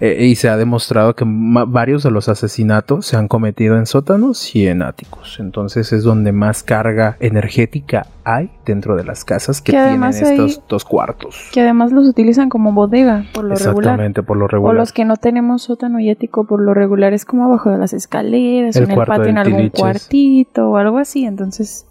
eh, 0.00 0.24
y 0.24 0.36
se 0.36 0.48
ha 0.48 0.56
demostrado 0.56 1.14
que 1.14 1.26
varios 1.26 2.04
de 2.04 2.10
los 2.10 2.30
asesinatos 2.30 3.04
se 3.04 3.18
han 3.18 3.28
cometido 3.28 3.76
en 3.76 3.84
sótanos 3.84 4.56
y 4.56 4.66
en 4.66 4.80
áticos. 4.80 5.36
Entonces 5.40 5.92
es 5.92 6.04
donde 6.04 6.32
más 6.32 6.62
carga 6.62 7.18
energética 7.20 7.95
hay 8.24 8.50
dentro 8.64 8.96
de 8.96 9.04
las 9.04 9.24
casas 9.24 9.60
que, 9.62 9.72
Que 9.72 9.78
tienen 9.78 10.02
estos 10.04 10.62
dos 10.68 10.84
cuartos. 10.84 11.48
Que 11.52 11.60
además 11.60 11.92
los 11.92 12.06
utilizan 12.08 12.48
como 12.48 12.72
bodega 12.72 13.24
por 13.32 13.44
lo 13.44 13.54
regular. 13.54 13.76
Exactamente, 13.78 14.22
por 14.22 14.36
lo 14.36 14.44
O 14.46 14.48
regular. 14.48 14.74
los 14.74 14.92
que 14.92 15.04
no 15.04 15.16
tenemos 15.16 15.62
sótano 15.62 16.00
y 16.00 16.10
ático 16.10 16.44
por 16.46 16.60
lo 16.60 16.74
regular 16.74 17.12
es 17.12 17.24
como 17.24 17.44
abajo 17.44 17.70
de 17.70 17.78
las 17.78 17.92
escaleras, 17.92 18.76
o 18.76 18.80
El 18.80 18.84
en 18.86 18.90
el 18.92 19.06
patio, 19.06 19.24
en 19.26 19.38
algún 19.38 19.56
tiliches. 19.58 19.80
cuartito 19.80 20.70
o 20.70 20.76
algo 20.76 20.98
así. 20.98 21.24
Entonces, 21.24 21.86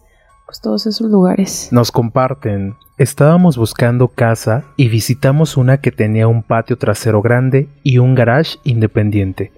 pues 0.45 0.61
todos 0.61 0.85
esos 0.85 1.09
lugares. 1.09 1.69
Nos 1.71 1.91
comparten. 1.91 2.75
Estábamos 2.97 3.57
buscando 3.57 4.07
casa 4.07 4.63
y 4.77 4.87
visitamos 4.89 5.57
una 5.57 5.77
que 5.79 5.91
tenía 5.91 6.27
un 6.27 6.43
patio 6.43 6.77
trasero 6.77 7.21
grande 7.21 7.67
y 7.83 7.97
un 7.97 8.15
garage 8.15 8.57
independiente. 8.63 9.51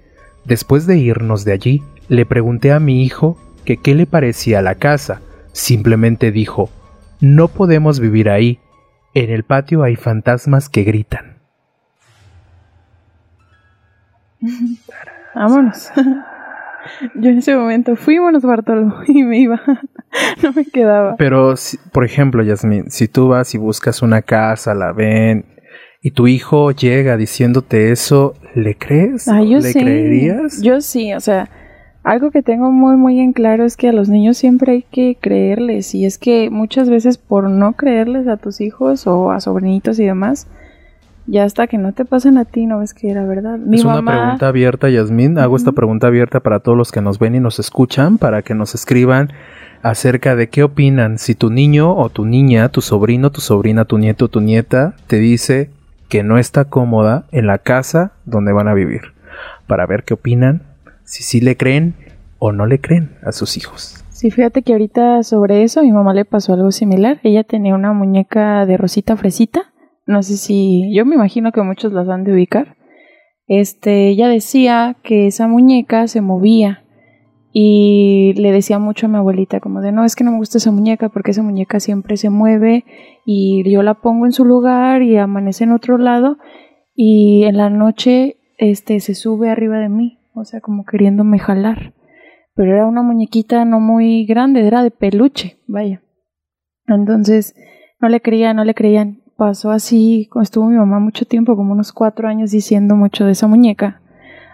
Después 0.44 0.86
de 0.86 0.96
irnos 0.96 1.44
de 1.44 1.52
allí, 1.52 1.82
le 2.08 2.24
pregunté 2.26 2.72
a 2.72 2.80
mi 2.80 3.02
hijo 3.04 3.36
que 3.64 3.76
qué 3.76 3.94
le 3.94 4.06
parecía 4.06 4.62
la 4.62 4.76
casa, 4.76 5.20
Simplemente 5.58 6.30
dijo, 6.30 6.70
no 7.20 7.48
podemos 7.48 7.98
vivir 7.98 8.30
ahí. 8.30 8.60
En 9.12 9.30
el 9.30 9.42
patio 9.42 9.82
hay 9.82 9.96
fantasmas 9.96 10.68
que 10.68 10.84
gritan. 10.84 11.38
Vámonos. 15.34 15.90
Yo 17.16 17.30
en 17.30 17.38
ese 17.38 17.56
momento, 17.56 17.96
fuímonos 17.96 18.44
Bartolo, 18.44 19.02
y 19.08 19.24
me 19.24 19.40
iba, 19.40 19.60
no 20.44 20.52
me 20.52 20.64
quedaba. 20.64 21.16
Pero, 21.16 21.54
por 21.92 22.04
ejemplo, 22.04 22.44
Yasmin, 22.44 22.88
si 22.92 23.08
tú 23.08 23.26
vas 23.26 23.52
y 23.52 23.58
buscas 23.58 24.00
una 24.00 24.22
casa, 24.22 24.74
la 24.74 24.92
ven, 24.92 25.44
y 26.00 26.12
tu 26.12 26.28
hijo 26.28 26.70
llega 26.70 27.16
diciéndote 27.16 27.90
eso, 27.90 28.36
¿le 28.54 28.76
crees? 28.76 29.26
Ah, 29.26 29.42
yo 29.42 29.58
¿Le 29.58 29.72
sí. 29.72 29.80
creerías? 29.80 30.62
Yo 30.62 30.80
sí, 30.80 31.12
o 31.14 31.20
sea, 31.20 31.50
algo 32.08 32.30
que 32.30 32.42
tengo 32.42 32.72
muy, 32.72 32.96
muy 32.96 33.20
en 33.20 33.32
claro 33.32 33.64
es 33.64 33.76
que 33.76 33.88
a 33.88 33.92
los 33.92 34.08
niños 34.08 34.38
siempre 34.38 34.72
hay 34.72 34.82
que 34.82 35.16
creerles, 35.20 35.94
y 35.94 36.06
es 36.06 36.16
que 36.16 36.48
muchas 36.48 36.88
veces 36.88 37.18
por 37.18 37.50
no 37.50 37.74
creerles 37.74 38.28
a 38.28 38.38
tus 38.38 38.62
hijos 38.62 39.06
o 39.06 39.30
a 39.30 39.40
sobrinitos 39.40 39.98
y 39.98 40.06
demás, 40.06 40.46
ya 41.26 41.44
hasta 41.44 41.66
que 41.66 41.76
no 41.76 41.92
te 41.92 42.06
pasen 42.06 42.38
a 42.38 42.46
ti 42.46 42.64
no 42.64 42.78
ves 42.78 42.94
que 42.94 43.10
era 43.10 43.24
verdad. 43.24 43.58
Mi 43.58 43.76
es 43.76 43.84
una 43.84 44.02
pregunta 44.02 44.48
abierta, 44.48 44.88
Yasmín. 44.88 45.38
Hago 45.38 45.56
esta 45.56 45.72
pregunta 45.72 46.06
abierta 46.06 46.40
para 46.40 46.60
todos 46.60 46.78
los 46.78 46.90
que 46.90 47.02
nos 47.02 47.18
ven 47.18 47.34
y 47.34 47.40
nos 47.40 47.58
escuchan, 47.58 48.16
para 48.16 48.40
que 48.40 48.54
nos 48.54 48.74
escriban 48.74 49.28
acerca 49.82 50.34
de 50.34 50.48
qué 50.48 50.62
opinan 50.62 51.18
si 51.18 51.34
tu 51.34 51.50
niño 51.50 51.94
o 51.94 52.08
tu 52.08 52.24
niña, 52.24 52.70
tu 52.70 52.80
sobrino, 52.80 53.30
tu 53.30 53.42
sobrina, 53.42 53.84
tu 53.84 53.98
nieto 53.98 54.24
o 54.24 54.28
tu 54.28 54.40
nieta 54.40 54.94
te 55.06 55.16
dice 55.18 55.68
que 56.08 56.22
no 56.22 56.38
está 56.38 56.64
cómoda 56.64 57.26
en 57.32 57.46
la 57.46 57.58
casa 57.58 58.12
donde 58.24 58.52
van 58.52 58.66
a 58.66 58.72
vivir, 58.72 59.12
para 59.66 59.84
ver 59.84 60.04
qué 60.04 60.14
opinan, 60.14 60.62
si 61.08 61.22
sí 61.22 61.40
le 61.40 61.56
creen 61.56 61.94
o 62.38 62.52
no 62.52 62.66
le 62.66 62.80
creen 62.80 63.16
a 63.22 63.32
sus 63.32 63.56
hijos. 63.56 64.04
Sí, 64.10 64.30
fíjate 64.30 64.62
que 64.62 64.72
ahorita 64.72 65.22
sobre 65.22 65.62
eso 65.62 65.82
mi 65.82 65.90
mamá 65.90 66.12
le 66.12 66.24
pasó 66.24 66.52
algo 66.52 66.70
similar. 66.70 67.18
Ella 67.22 67.44
tenía 67.44 67.74
una 67.74 67.92
muñeca 67.92 68.66
de 68.66 68.76
Rosita 68.76 69.16
Fresita. 69.16 69.72
No 70.06 70.22
sé 70.22 70.36
si, 70.36 70.94
yo 70.94 71.06
me 71.06 71.14
imagino 71.14 71.52
que 71.52 71.62
muchos 71.62 71.92
las 71.92 72.08
han 72.08 72.24
de 72.24 72.32
ubicar. 72.32 72.76
Este, 73.46 74.08
ella 74.08 74.28
decía 74.28 74.96
que 75.02 75.26
esa 75.26 75.48
muñeca 75.48 76.06
se 76.08 76.20
movía 76.20 76.84
y 77.52 78.34
le 78.34 78.52
decía 78.52 78.78
mucho 78.78 79.06
a 79.06 79.08
mi 79.08 79.16
abuelita 79.16 79.60
como 79.60 79.80
de 79.80 79.90
no, 79.90 80.04
es 80.04 80.14
que 80.14 80.24
no 80.24 80.32
me 80.32 80.36
gusta 80.36 80.58
esa 80.58 80.70
muñeca 80.70 81.08
porque 81.08 81.30
esa 81.30 81.42
muñeca 81.42 81.80
siempre 81.80 82.18
se 82.18 82.28
mueve 82.28 82.84
y 83.24 83.68
yo 83.70 83.82
la 83.82 83.94
pongo 83.94 84.26
en 84.26 84.32
su 84.32 84.44
lugar 84.44 85.02
y 85.02 85.16
amanece 85.16 85.64
en 85.64 85.72
otro 85.72 85.96
lado 85.96 86.36
y 86.94 87.44
en 87.44 87.56
la 87.56 87.70
noche 87.70 88.36
este 88.58 89.00
se 89.00 89.14
sube 89.14 89.48
arriba 89.48 89.78
de 89.78 89.88
mí, 89.88 90.17
o 90.38 90.44
sea, 90.44 90.60
como 90.60 90.84
queriéndome 90.84 91.38
jalar 91.38 91.94
pero 92.58 92.72
era 92.72 92.86
una 92.86 93.02
muñequita 93.02 93.64
no 93.64 93.78
muy 93.78 94.26
grande, 94.26 94.66
era 94.66 94.82
de 94.82 94.90
peluche, 94.90 95.60
vaya. 95.68 96.02
Entonces, 96.88 97.54
no 98.00 98.08
le 98.08 98.20
creían, 98.20 98.56
no 98.56 98.64
le 98.64 98.74
creían. 98.74 99.22
Pasó 99.36 99.70
así, 99.70 100.28
estuvo 100.42 100.66
mi 100.66 100.74
mamá 100.74 100.98
mucho 100.98 101.24
tiempo, 101.24 101.54
como 101.54 101.70
unos 101.70 101.92
cuatro 101.92 102.26
años 102.26 102.50
diciendo 102.50 102.96
mucho 102.96 103.26
de 103.26 103.30
esa 103.30 103.46
muñeca, 103.46 104.00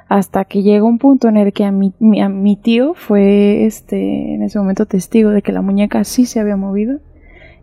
hasta 0.07 0.45
que 0.45 0.63
llega 0.63 0.85
un 0.85 0.99
punto 0.99 1.29
en 1.29 1.39
el 1.39 1.55
que 1.55 1.65
a 1.65 1.73
mi, 1.73 1.95
a 2.21 2.29
mi 2.29 2.57
tío 2.57 2.93
fue, 2.93 3.65
este, 3.65 4.35
en 4.35 4.43
ese 4.43 4.59
momento 4.59 4.85
testigo 4.85 5.31
de 5.31 5.41
que 5.41 5.53
la 5.53 5.63
muñeca 5.63 6.05
sí 6.05 6.27
se 6.27 6.41
había 6.41 6.57
movido, 6.57 7.01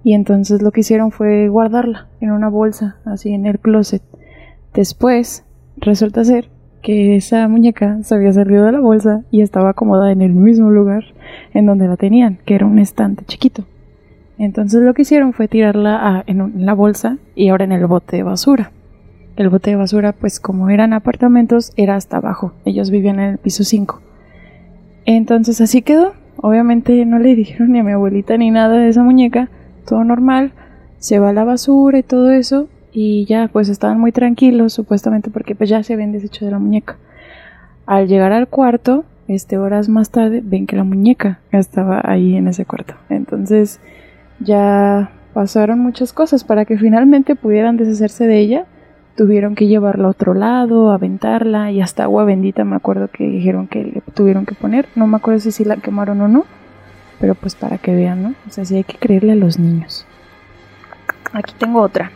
y 0.04 0.16
entonces 0.16 0.64
lo 0.64 0.72
que 0.72 0.82
hicieron 0.82 1.12
fue 1.12 1.50
guardarla 1.50 2.10
en 2.20 2.32
una 2.32 2.50
bolsa, 2.50 2.98
así 3.06 3.32
en 3.32 3.46
el 3.46 3.60
closet. 3.60 4.02
Después, 4.74 5.46
resulta 5.78 6.24
ser 6.24 6.50
que 6.82 7.16
esa 7.16 7.48
muñeca 7.48 8.00
se 8.04 8.16
había 8.16 8.34
salido 8.34 8.66
de 8.66 8.72
la 8.72 8.80
bolsa 8.80 9.24
y 9.32 9.42
estaba 9.42 9.72
acomodada 9.72 10.12
en 10.12 10.22
el 10.22 10.34
mismo 10.34 10.70
lugar 10.70 11.04
en 11.54 11.66
donde 11.66 11.88
la 11.88 11.98
tenían, 11.98 12.40
que 12.46 12.56
era 12.56 12.66
un 12.66 12.80
estante 12.80 13.26
chiquito. 13.26 13.66
Entonces 14.38 14.82
lo 14.82 14.94
que 14.94 15.04
hicieron 15.04 15.34
fue 15.34 15.48
tirarla 15.48 16.24
en, 16.26 16.42
en 16.42 16.66
la 16.66 16.74
bolsa 16.74 17.18
y 17.36 17.50
ahora 17.50 17.66
en 17.66 17.72
el 17.72 17.86
bote 17.86 18.18
de 18.18 18.24
basura. 18.24 18.72
El 19.36 19.50
bote 19.50 19.70
de 19.70 19.76
basura, 19.76 20.12
pues 20.14 20.40
como 20.40 20.70
eran 20.70 20.94
apartamentos, 20.94 21.72
era 21.78 21.96
hasta 21.96 22.18
abajo. 22.18 22.54
Ellos 22.66 22.90
vivían 22.90 23.20
en 23.20 23.30
el 23.32 23.38
piso 23.38 23.64
5. 23.64 24.02
Entonces 25.06 25.62
así 25.62 25.82
quedó. 25.82 26.14
Obviamente 26.38 27.06
no 27.06 27.20
le 27.20 27.36
dijeron 27.36 27.72
ni 27.72 27.80
a 27.80 27.84
mi 27.84 27.92
abuelita 27.92 28.36
ni 28.38 28.52
nada 28.52 28.78
de 28.78 28.90
esa 28.90 29.04
muñeca. 29.04 29.50
Todo 29.88 30.04
normal. 30.04 30.54
Se 30.98 31.20
va 31.20 31.30
a 31.30 31.34
la 31.34 31.44
basura 31.44 32.00
y 32.00 32.04
todo 32.04 32.32
eso 32.32 32.68
y 32.92 33.26
ya 33.26 33.50
pues 33.52 33.70
estaban 33.70 34.00
muy 34.00 34.12
tranquilos 34.12 34.74
supuestamente 34.74 35.30
porque 35.30 35.56
pues 35.56 35.70
ya 35.70 35.84
se 35.84 35.94
habían 35.94 36.12
deshecho 36.12 36.46
de 36.46 36.52
la 36.52 36.60
muñeca. 36.60 36.98
Al 37.86 38.08
llegar 38.08 38.32
al 38.32 38.48
cuarto, 38.48 39.06
este 39.28 39.58
horas 39.58 39.90
más 39.90 40.10
tarde, 40.10 40.42
ven 40.44 40.68
que 40.68 40.76
la 40.76 40.84
muñeca 40.84 41.40
estaba 41.52 42.02
ahí 42.04 42.36
en 42.36 42.48
ese 42.48 42.66
cuarto. 42.66 42.96
Entonces 43.10 43.80
ya 44.40 45.12
pasaron 45.34 45.80
muchas 45.80 46.14
cosas 46.14 46.44
para 46.44 46.66
que 46.66 46.78
finalmente 46.78 47.36
pudieran 47.36 47.78
deshacerse 47.78 48.28
de 48.28 48.40
ella. 48.40 48.66
Tuvieron 49.16 49.56
que 49.56 49.68
llevarla 49.68 50.08
a 50.08 50.12
otro 50.12 50.34
lado, 50.34 50.92
aventarla 50.92 51.72
y 51.72 51.82
hasta 51.82 52.04
agua 52.04 52.24
bendita 52.24 52.64
me 52.64 52.76
acuerdo 52.76 53.10
que 53.10 53.26
dijeron 53.26 53.68
que 53.68 53.84
le 53.84 54.02
tuvieron 54.14 54.46
que 54.46 54.56
poner. 54.56 54.88
No 54.96 55.08
me 55.08 55.18
acuerdo 55.18 55.40
si 55.40 55.52
sí 55.52 55.66
la 55.66 55.78
quemaron 55.78 56.22
o 56.22 56.28
no, 56.28 56.46
pero 57.20 57.36
pues 57.36 57.56
para 57.56 57.78
que 57.78 57.94
vean, 57.94 58.24
¿no? 58.24 58.30
O 58.48 58.52
sea, 58.52 58.66
sí 58.66 58.76
hay 58.76 58.84
que 58.84 58.98
creerle 58.98 59.34
a 59.34 59.36
los 59.36 59.60
niños. 59.60 60.06
Aquí 61.34 61.54
tengo 61.58 61.82
otra. 61.82 62.12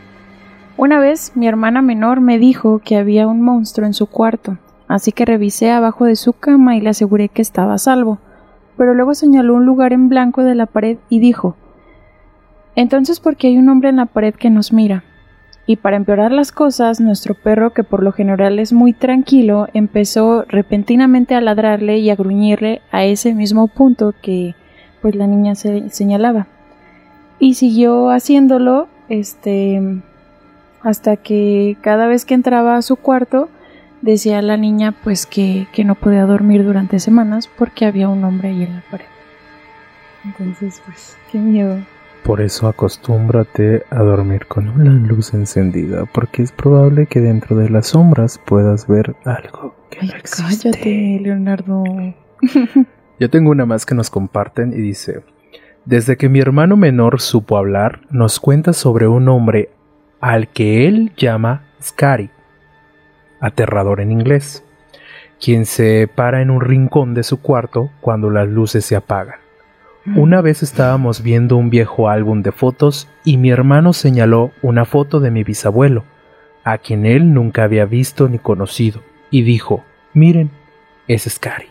Una 0.78 0.98
vez 0.98 1.32
mi 1.34 1.48
hermana 1.48 1.80
menor 1.80 2.20
me 2.20 2.38
dijo 2.38 2.80
que 2.84 2.96
había 2.96 3.26
un 3.26 3.40
monstruo 3.40 3.86
en 3.86 3.94
su 3.94 4.06
cuarto, 4.06 4.58
así 4.88 5.10
que 5.10 5.24
revisé 5.24 5.70
abajo 5.70 6.04
de 6.04 6.16
su 6.16 6.34
cama 6.34 6.76
y 6.76 6.82
le 6.82 6.90
aseguré 6.90 7.30
que 7.30 7.40
estaba 7.40 7.74
a 7.74 7.78
salvo. 7.78 8.18
Pero 8.76 8.92
luego 8.92 9.14
señaló 9.14 9.54
un 9.54 9.64
lugar 9.64 9.94
en 9.94 10.10
blanco 10.10 10.42
de 10.42 10.54
la 10.54 10.66
pared 10.66 10.98
y 11.08 11.18
dijo 11.18 11.56
Entonces 12.74 13.20
porque 13.20 13.46
hay 13.46 13.56
un 13.56 13.70
hombre 13.70 13.88
en 13.88 13.96
la 13.96 14.04
pared 14.04 14.34
que 14.34 14.50
nos 14.50 14.70
mira. 14.70 15.02
Y 15.66 15.76
para 15.76 15.96
empeorar 15.96 16.30
las 16.30 16.52
cosas, 16.52 17.00
nuestro 17.00 17.34
perro, 17.34 17.72
que 17.72 17.82
por 17.82 18.02
lo 18.02 18.12
general 18.12 18.58
es 18.58 18.74
muy 18.74 18.92
tranquilo, 18.92 19.68
empezó 19.72 20.44
repentinamente 20.46 21.34
a 21.34 21.40
ladrarle 21.40 21.98
y 21.98 22.10
a 22.10 22.16
gruñirle 22.16 22.82
a 22.92 23.04
ese 23.04 23.34
mismo 23.34 23.66
punto 23.66 24.14
que 24.22 24.54
pues 25.00 25.16
la 25.16 25.26
niña 25.26 25.54
se 25.54 25.88
señalaba. 25.88 26.48
Y 27.38 27.54
siguió 27.54 28.10
haciéndolo, 28.10 28.88
este, 29.08 30.02
hasta 30.86 31.16
que 31.16 31.76
cada 31.80 32.06
vez 32.06 32.24
que 32.24 32.34
entraba 32.34 32.76
a 32.76 32.82
su 32.82 32.94
cuarto 32.94 33.48
decía 34.02 34.40
la 34.40 34.56
niña 34.56 34.94
pues 35.02 35.26
que, 35.26 35.66
que 35.72 35.82
no 35.84 35.96
podía 35.96 36.24
dormir 36.26 36.64
durante 36.64 37.00
semanas 37.00 37.50
porque 37.58 37.86
había 37.86 38.08
un 38.08 38.22
hombre 38.22 38.50
ahí 38.50 38.62
en 38.62 38.76
la 38.76 38.82
pared. 38.88 39.06
Entonces, 40.24 40.80
pues, 40.86 41.16
qué 41.32 41.38
miedo. 41.38 41.78
Por 42.22 42.40
eso 42.40 42.68
acostúmbrate 42.68 43.82
a 43.90 43.98
dormir 43.98 44.46
con 44.46 44.68
una 44.68 44.92
luz 44.92 45.34
encendida, 45.34 46.04
porque 46.06 46.44
es 46.44 46.52
probable 46.52 47.06
que 47.06 47.20
dentro 47.20 47.56
de 47.56 47.68
las 47.68 47.88
sombras 47.88 48.40
puedas 48.44 48.86
ver 48.86 49.16
algo 49.24 49.74
que 49.90 49.98
Ay, 50.02 50.08
no 50.08 50.14
existe. 50.14 50.70
cállate, 50.70 51.20
Leonardo. 51.20 51.82
Yo 53.18 53.30
tengo 53.30 53.50
una 53.50 53.66
más 53.66 53.86
que 53.86 53.96
nos 53.96 54.10
comparten 54.10 54.72
y 54.72 54.76
dice, 54.76 55.24
desde 55.84 56.16
que 56.16 56.28
mi 56.28 56.38
hermano 56.38 56.76
menor 56.76 57.20
supo 57.20 57.56
hablar, 57.56 58.02
nos 58.10 58.38
cuenta 58.38 58.72
sobre 58.72 59.08
un 59.08 59.28
hombre 59.28 59.70
al 60.26 60.48
que 60.48 60.88
él 60.88 61.12
llama 61.16 61.62
Scary, 61.80 62.30
aterrador 63.38 64.00
en 64.00 64.10
inglés, 64.10 64.64
quien 65.40 65.66
se 65.66 66.08
para 66.12 66.42
en 66.42 66.50
un 66.50 66.60
rincón 66.60 67.14
de 67.14 67.22
su 67.22 67.40
cuarto 67.40 67.90
cuando 68.00 68.28
las 68.28 68.48
luces 68.48 68.84
se 68.84 68.96
apagan. 68.96 69.36
Una 70.16 70.40
vez 70.40 70.64
estábamos 70.64 71.22
viendo 71.22 71.56
un 71.56 71.70
viejo 71.70 72.08
álbum 72.08 72.42
de 72.42 72.50
fotos 72.50 73.08
y 73.24 73.36
mi 73.36 73.50
hermano 73.50 73.92
señaló 73.92 74.50
una 74.62 74.84
foto 74.84 75.20
de 75.20 75.30
mi 75.30 75.44
bisabuelo, 75.44 76.02
a 76.64 76.78
quien 76.78 77.06
él 77.06 77.32
nunca 77.32 77.62
había 77.62 77.84
visto 77.84 78.28
ni 78.28 78.40
conocido, 78.40 79.02
y 79.30 79.42
dijo, 79.42 79.84
miren, 80.12 80.50
es 81.06 81.22
Scary. 81.22 81.68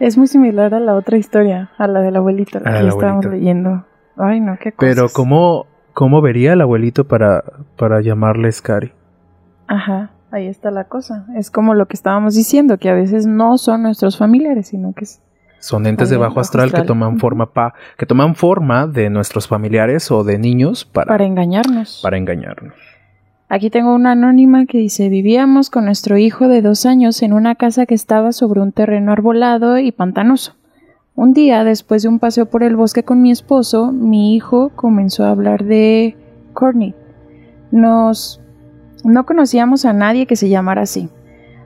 Es 0.00 0.18
muy 0.18 0.26
similar 0.26 0.74
a 0.74 0.80
la 0.80 0.96
otra 0.96 1.16
historia, 1.16 1.70
a 1.78 1.86
la 1.86 2.00
del 2.00 2.16
abuelito, 2.16 2.58
la 2.58 2.70
A 2.70 2.74
que 2.78 2.82
la 2.82 2.88
estábamos 2.88 3.26
leyendo. 3.26 3.86
Ay, 4.16 4.40
no, 4.40 4.58
qué 4.58 4.72
cosas. 4.72 4.94
Pero 4.94 5.08
¿cómo, 5.12 5.66
cómo 5.96 6.20
vería 6.20 6.52
el 6.52 6.60
abuelito 6.60 7.08
para, 7.08 7.42
para 7.78 8.02
llamarle 8.02 8.52
Scary? 8.52 8.92
Ajá, 9.66 10.10
ahí 10.30 10.46
está 10.46 10.70
la 10.70 10.84
cosa. 10.84 11.24
Es 11.34 11.50
como 11.50 11.72
lo 11.72 11.86
que 11.86 11.94
estábamos 11.94 12.34
diciendo, 12.34 12.76
que 12.76 12.90
a 12.90 12.94
veces 12.94 13.24
no 13.24 13.56
son 13.56 13.84
nuestros 13.84 14.18
familiares, 14.18 14.68
sino 14.68 14.92
que 14.92 15.04
es... 15.04 15.22
Son 15.58 15.86
entes 15.86 16.10
de 16.10 16.18
bajo 16.18 16.38
astral, 16.38 16.70
que 16.70 16.82
toman 16.82 17.18
forma 17.18 17.46
pa, 17.46 17.72
que 17.96 18.04
toman 18.04 18.34
forma 18.34 18.86
de 18.86 19.08
nuestros 19.08 19.48
familiares 19.48 20.10
o 20.10 20.22
de 20.22 20.38
niños 20.38 20.84
para, 20.84 21.06
para 21.06 21.24
engañarnos. 21.24 22.00
para 22.02 22.18
engañarnos. 22.18 22.74
Aquí 23.48 23.70
tengo 23.70 23.94
una 23.94 24.12
anónima 24.12 24.66
que 24.66 24.76
dice, 24.76 25.08
vivíamos 25.08 25.70
con 25.70 25.86
nuestro 25.86 26.18
hijo 26.18 26.46
de 26.46 26.60
dos 26.60 26.84
años 26.84 27.22
en 27.22 27.32
una 27.32 27.54
casa 27.54 27.86
que 27.86 27.94
estaba 27.94 28.32
sobre 28.32 28.60
un 28.60 28.72
terreno 28.72 29.12
arbolado 29.12 29.78
y 29.78 29.92
pantanoso. 29.92 30.56
Un 31.16 31.32
día, 31.32 31.64
después 31.64 32.02
de 32.02 32.10
un 32.10 32.18
paseo 32.18 32.44
por 32.44 32.62
el 32.62 32.76
bosque 32.76 33.02
con 33.02 33.22
mi 33.22 33.30
esposo, 33.30 33.90
mi 33.90 34.34
hijo 34.34 34.68
comenzó 34.76 35.24
a 35.24 35.30
hablar 35.30 35.64
de 35.64 36.14
Courtney. 36.52 36.94
Nos... 37.70 38.42
no 39.02 39.24
conocíamos 39.24 39.86
a 39.86 39.94
nadie 39.94 40.26
que 40.26 40.36
se 40.36 40.50
llamara 40.50 40.82
así, 40.82 41.08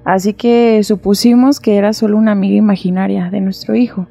así 0.05 0.35
que 0.35 0.81
supusimos 0.85 1.59
que 1.59 1.77
era 1.77 1.93
solo 1.93 2.17
una 2.17 2.31
amiga 2.31 2.57
imaginaria 2.57 3.29
de 3.29 3.41
nuestro 3.41 3.75
hijo. 3.75 4.07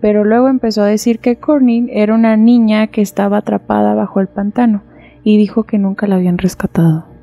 pero 0.00 0.22
luego 0.22 0.48
empezó 0.48 0.82
a 0.82 0.86
decir 0.86 1.18
que 1.18 1.36
Courtney 1.36 1.88
era 1.90 2.14
una 2.14 2.36
niña 2.36 2.86
que 2.86 3.00
estaba 3.00 3.38
atrapada 3.38 3.94
bajo 3.94 4.20
el 4.20 4.28
pantano 4.28 4.82
y 5.24 5.38
dijo 5.38 5.64
que 5.64 5.78
nunca 5.78 6.06
la 6.06 6.16
habían 6.16 6.38
rescatado. 6.38 7.13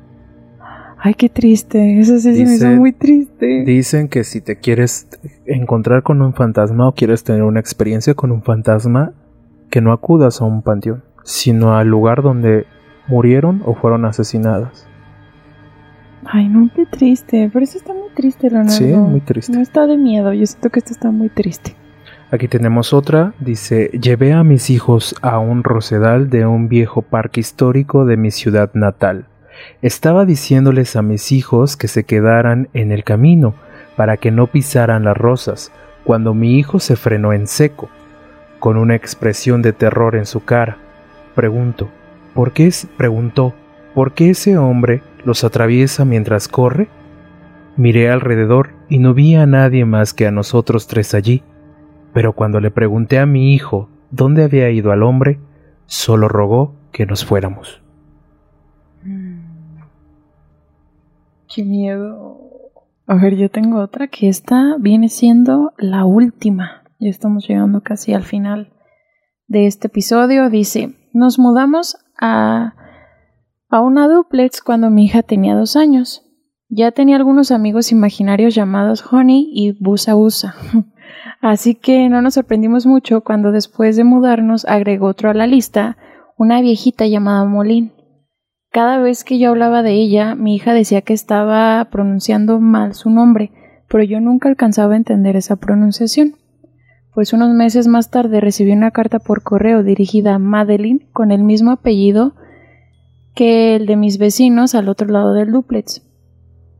Ay, 1.04 1.14
qué 1.14 1.28
triste, 1.28 1.98
eso 1.98 2.16
sí 2.20 2.32
se 2.36 2.44
me 2.44 2.54
hizo 2.54 2.68
muy 2.68 2.92
triste. 2.92 3.64
Dicen 3.64 4.06
que 4.06 4.22
si 4.22 4.40
te 4.40 4.60
quieres 4.60 5.08
encontrar 5.46 6.04
con 6.04 6.22
un 6.22 6.32
fantasma 6.32 6.86
o 6.86 6.92
quieres 6.92 7.24
tener 7.24 7.42
una 7.42 7.58
experiencia 7.58 8.14
con 8.14 8.30
un 8.30 8.44
fantasma, 8.44 9.12
que 9.68 9.80
no 9.80 9.92
acudas 9.92 10.40
a 10.40 10.44
un 10.44 10.62
panteón, 10.62 11.02
sino 11.24 11.76
al 11.76 11.88
lugar 11.88 12.22
donde 12.22 12.66
murieron 13.08 13.62
o 13.64 13.74
fueron 13.74 14.04
asesinadas. 14.04 14.86
Ay, 16.24 16.48
no, 16.48 16.70
qué 16.72 16.86
triste. 16.86 17.50
Pero 17.52 17.64
eso 17.64 17.78
está 17.78 17.92
muy 17.92 18.10
triste, 18.14 18.48
Leonardo. 18.48 18.70
Sí, 18.70 18.84
muy 18.84 19.20
triste. 19.22 19.52
No 19.52 19.60
está 19.60 19.88
de 19.88 19.96
miedo. 19.96 20.32
Yo 20.32 20.46
siento 20.46 20.70
que 20.70 20.78
esto 20.78 20.92
está 20.92 21.10
muy 21.10 21.30
triste. 21.30 21.74
Aquí 22.30 22.46
tenemos 22.46 22.92
otra. 22.92 23.34
Dice, 23.40 23.90
llevé 24.00 24.32
a 24.34 24.44
mis 24.44 24.70
hijos 24.70 25.16
a 25.20 25.40
un 25.40 25.64
rosedal 25.64 26.30
de 26.30 26.46
un 26.46 26.68
viejo 26.68 27.02
parque 27.02 27.40
histórico 27.40 28.04
de 28.04 28.16
mi 28.16 28.30
ciudad 28.30 28.70
natal. 28.74 29.26
Estaba 29.82 30.24
diciéndoles 30.24 30.96
a 30.96 31.02
mis 31.02 31.32
hijos 31.32 31.76
que 31.76 31.88
se 31.88 32.04
quedaran 32.04 32.68
en 32.72 32.92
el 32.92 33.04
camino 33.04 33.54
para 33.96 34.16
que 34.16 34.30
no 34.30 34.46
pisaran 34.46 35.04
las 35.04 35.16
rosas, 35.16 35.72
cuando 36.04 36.34
mi 36.34 36.58
hijo 36.58 36.80
se 36.80 36.96
frenó 36.96 37.32
en 37.32 37.46
seco, 37.46 37.88
con 38.58 38.76
una 38.76 38.94
expresión 38.94 39.62
de 39.62 39.72
terror 39.72 40.16
en 40.16 40.26
su 40.26 40.44
cara. 40.44 40.78
Pregunto, 41.34 41.88
¿por 42.34 42.52
qué? 42.52 42.70
preguntó, 42.96 43.54
¿por 43.94 44.12
qué 44.12 44.30
ese 44.30 44.56
hombre 44.56 45.02
los 45.24 45.44
atraviesa 45.44 46.04
mientras 46.04 46.48
corre? 46.48 46.88
Miré 47.76 48.10
alrededor 48.10 48.70
y 48.88 48.98
no 48.98 49.14
vi 49.14 49.34
a 49.34 49.46
nadie 49.46 49.84
más 49.84 50.12
que 50.12 50.26
a 50.26 50.30
nosotros 50.30 50.86
tres 50.86 51.14
allí, 51.14 51.42
pero 52.12 52.34
cuando 52.34 52.60
le 52.60 52.70
pregunté 52.70 53.18
a 53.18 53.26
mi 53.26 53.54
hijo 53.54 53.88
dónde 54.10 54.44
había 54.44 54.70
ido 54.70 54.92
al 54.92 55.02
hombre, 55.02 55.38
solo 55.86 56.28
rogó 56.28 56.74
que 56.92 57.06
nos 57.06 57.24
fuéramos. 57.24 57.81
Qué 61.54 61.64
miedo. 61.64 62.50
A 63.06 63.14
ver, 63.16 63.36
yo 63.36 63.50
tengo 63.50 63.80
otra 63.80 64.08
que 64.08 64.28
esta 64.28 64.76
viene 64.78 65.08
siendo 65.08 65.72
la 65.76 66.04
última. 66.04 66.84
Ya 66.98 67.10
estamos 67.10 67.46
llegando 67.46 67.82
casi 67.82 68.14
al 68.14 68.22
final 68.22 68.72
de 69.48 69.66
este 69.66 69.88
episodio. 69.88 70.48
Dice, 70.48 70.94
nos 71.12 71.38
mudamos 71.38 71.96
a 72.18 72.74
a 73.72 73.80
una 73.80 74.06
duplex 74.06 74.60
cuando 74.60 74.90
mi 74.90 75.06
hija 75.06 75.22
tenía 75.22 75.54
dos 75.54 75.76
años. 75.76 76.22
Ya 76.68 76.92
tenía 76.92 77.16
algunos 77.16 77.50
amigos 77.50 77.90
imaginarios 77.90 78.54
llamados 78.54 79.02
Honey 79.10 79.48
y 79.50 79.72
Busa 79.82 80.12
Busa. 80.12 80.54
Así 81.40 81.74
que 81.74 82.10
no 82.10 82.20
nos 82.20 82.34
sorprendimos 82.34 82.84
mucho 82.84 83.22
cuando 83.22 83.50
después 83.50 83.96
de 83.96 84.04
mudarnos 84.04 84.66
agregó 84.66 85.06
otro 85.06 85.30
a 85.30 85.34
la 85.34 85.46
lista, 85.46 85.96
una 86.36 86.60
viejita 86.60 87.06
llamada 87.06 87.46
Molín. 87.46 87.92
Cada 88.72 88.96
vez 88.96 89.22
que 89.22 89.38
yo 89.38 89.50
hablaba 89.50 89.82
de 89.82 89.92
ella, 89.92 90.34
mi 90.34 90.56
hija 90.56 90.72
decía 90.72 91.02
que 91.02 91.12
estaba 91.12 91.86
pronunciando 91.90 92.58
mal 92.58 92.94
su 92.94 93.10
nombre, 93.10 93.52
pero 93.86 94.02
yo 94.02 94.18
nunca 94.18 94.48
alcanzaba 94.48 94.94
a 94.94 94.96
entender 94.96 95.36
esa 95.36 95.56
pronunciación. 95.56 96.36
Pues 97.12 97.34
unos 97.34 97.50
meses 97.50 97.86
más 97.86 98.10
tarde 98.10 98.40
recibí 98.40 98.72
una 98.72 98.90
carta 98.90 99.18
por 99.18 99.42
correo 99.42 99.82
dirigida 99.82 100.36
a 100.36 100.38
Madeline 100.38 101.06
con 101.12 101.32
el 101.32 101.42
mismo 101.42 101.70
apellido 101.70 102.32
que 103.34 103.76
el 103.76 103.84
de 103.84 103.96
mis 103.96 104.16
vecinos 104.16 104.74
al 104.74 104.88
otro 104.88 105.06
lado 105.08 105.34
del 105.34 105.52
duplex. 105.52 106.00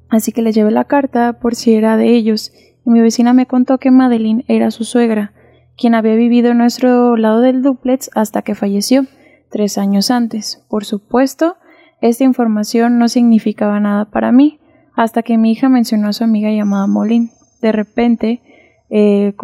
Así 0.09 0.33
que 0.33 0.40
le 0.40 0.52
llevé 0.52 0.70
la 0.70 0.85
carta 0.85 1.35
por 1.35 1.55
si 1.55 1.74
era 1.74 1.98
de 1.98 2.09
ellos, 2.14 2.52
y 2.87 2.90
mi 2.90 3.02
vecina 3.02 3.35
me 3.35 3.44
contó 3.44 3.76
que 3.76 3.90
Madeline 3.90 4.46
era 4.48 4.70
su 4.70 4.85
suegra, 4.85 5.35
quien 5.76 5.94
había 5.94 6.14
vivido 6.14 6.52
en 6.52 6.59
nuestro 6.59 7.18
lado 7.18 7.40
del 7.40 7.61
duplex 7.61 8.09
hasta 8.14 8.40
que 8.40 8.55
falleció, 8.55 9.05
tres 9.50 9.76
años 9.76 10.11
antes. 10.11 10.64
Por 10.70 10.87
supuesto, 10.87 11.57
esta 12.03 12.25
información 12.25 12.99
no 12.99 13.09
significaba 13.09 13.81
nada 13.81 14.05
para 14.05 14.31
mí, 14.31 14.61
hasta 14.95 15.23
que 15.23 15.38
mi 15.38 15.53
hija 15.53 15.71
mencionó 15.71 16.09
a 16.09 16.12
su 16.12 16.25
amiga 16.25 16.51
llamada 16.51 16.87
Molin. 16.87 17.31
De 17.62 17.73
repente, 17.73 18.43
eh, 18.91 19.35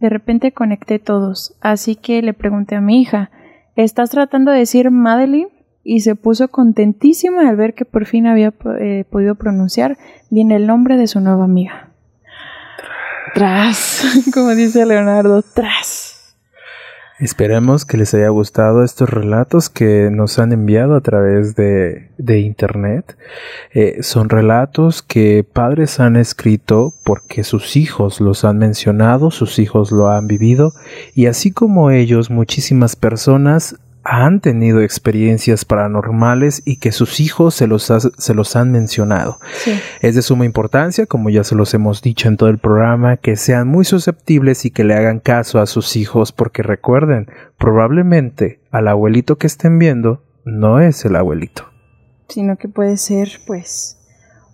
de 0.00 0.08
repente 0.08 0.52
conecté 0.52 0.98
todos, 0.98 1.54
así 1.60 1.96
que 1.96 2.22
le 2.22 2.32
pregunté 2.32 2.76
a 2.76 2.80
mi 2.80 3.02
hija, 3.02 3.30
¿estás 3.76 4.10
tratando 4.10 4.50
de 4.50 4.60
decir 4.60 4.90
Madeline? 4.90 5.48
y 5.84 6.00
se 6.00 6.14
puso 6.14 6.48
contentísima 6.48 7.48
al 7.48 7.56
ver 7.56 7.74
que 7.74 7.84
por 7.84 8.06
fin 8.06 8.26
había 8.26 8.54
eh, 8.80 9.04
podido 9.10 9.34
pronunciar 9.34 9.98
bien 10.30 10.52
el 10.52 10.66
nombre 10.66 10.96
de 10.96 11.06
su 11.06 11.20
nueva 11.20 11.44
amiga. 11.44 11.90
Tras, 13.34 14.04
como 14.34 14.54
dice 14.54 14.86
Leonardo, 14.86 15.42
tras. 15.42 16.21
Esperemos 17.18 17.84
que 17.84 17.96
les 17.98 18.14
haya 18.14 18.30
gustado 18.30 18.82
estos 18.82 19.08
relatos 19.08 19.68
que 19.68 20.10
nos 20.10 20.38
han 20.38 20.52
enviado 20.52 20.96
a 20.96 21.00
través 21.02 21.54
de, 21.54 22.10
de 22.18 22.40
internet. 22.40 23.16
Eh, 23.72 24.02
son 24.02 24.28
relatos 24.28 25.02
que 25.02 25.44
padres 25.44 26.00
han 26.00 26.16
escrito 26.16 26.92
porque 27.04 27.44
sus 27.44 27.76
hijos 27.76 28.20
los 28.20 28.44
han 28.44 28.58
mencionado, 28.58 29.30
sus 29.30 29.58
hijos 29.58 29.92
lo 29.92 30.10
han 30.10 30.26
vivido 30.26 30.72
y 31.14 31.26
así 31.26 31.52
como 31.52 31.90
ellos, 31.90 32.30
muchísimas 32.30 32.96
personas 32.96 33.76
han 34.04 34.40
tenido 34.40 34.80
experiencias 34.80 35.64
paranormales 35.64 36.62
y 36.64 36.76
que 36.76 36.92
sus 36.92 37.20
hijos 37.20 37.54
se 37.54 37.66
los, 37.66 37.92
se 38.16 38.34
los 38.34 38.56
han 38.56 38.72
mencionado. 38.72 39.38
Es 40.00 40.14
de 40.14 40.22
suma 40.22 40.44
importancia, 40.44 41.06
como 41.06 41.30
ya 41.30 41.44
se 41.44 41.54
los 41.54 41.72
hemos 41.74 42.02
dicho 42.02 42.28
en 42.28 42.36
todo 42.36 42.48
el 42.48 42.58
programa, 42.58 43.16
que 43.16 43.36
sean 43.36 43.68
muy 43.68 43.84
susceptibles 43.84 44.64
y 44.64 44.70
que 44.70 44.84
le 44.84 44.94
hagan 44.94 45.20
caso 45.20 45.60
a 45.60 45.66
sus 45.66 45.96
hijos, 45.96 46.32
porque 46.32 46.62
recuerden, 46.62 47.28
probablemente 47.58 48.60
al 48.70 48.88
abuelito 48.88 49.36
que 49.36 49.46
estén 49.46 49.78
viendo 49.78 50.22
no 50.44 50.80
es 50.80 51.04
el 51.04 51.16
abuelito. 51.16 51.68
Sino 52.28 52.56
que 52.56 52.68
puede 52.68 52.96
ser, 52.96 53.40
pues, 53.46 53.98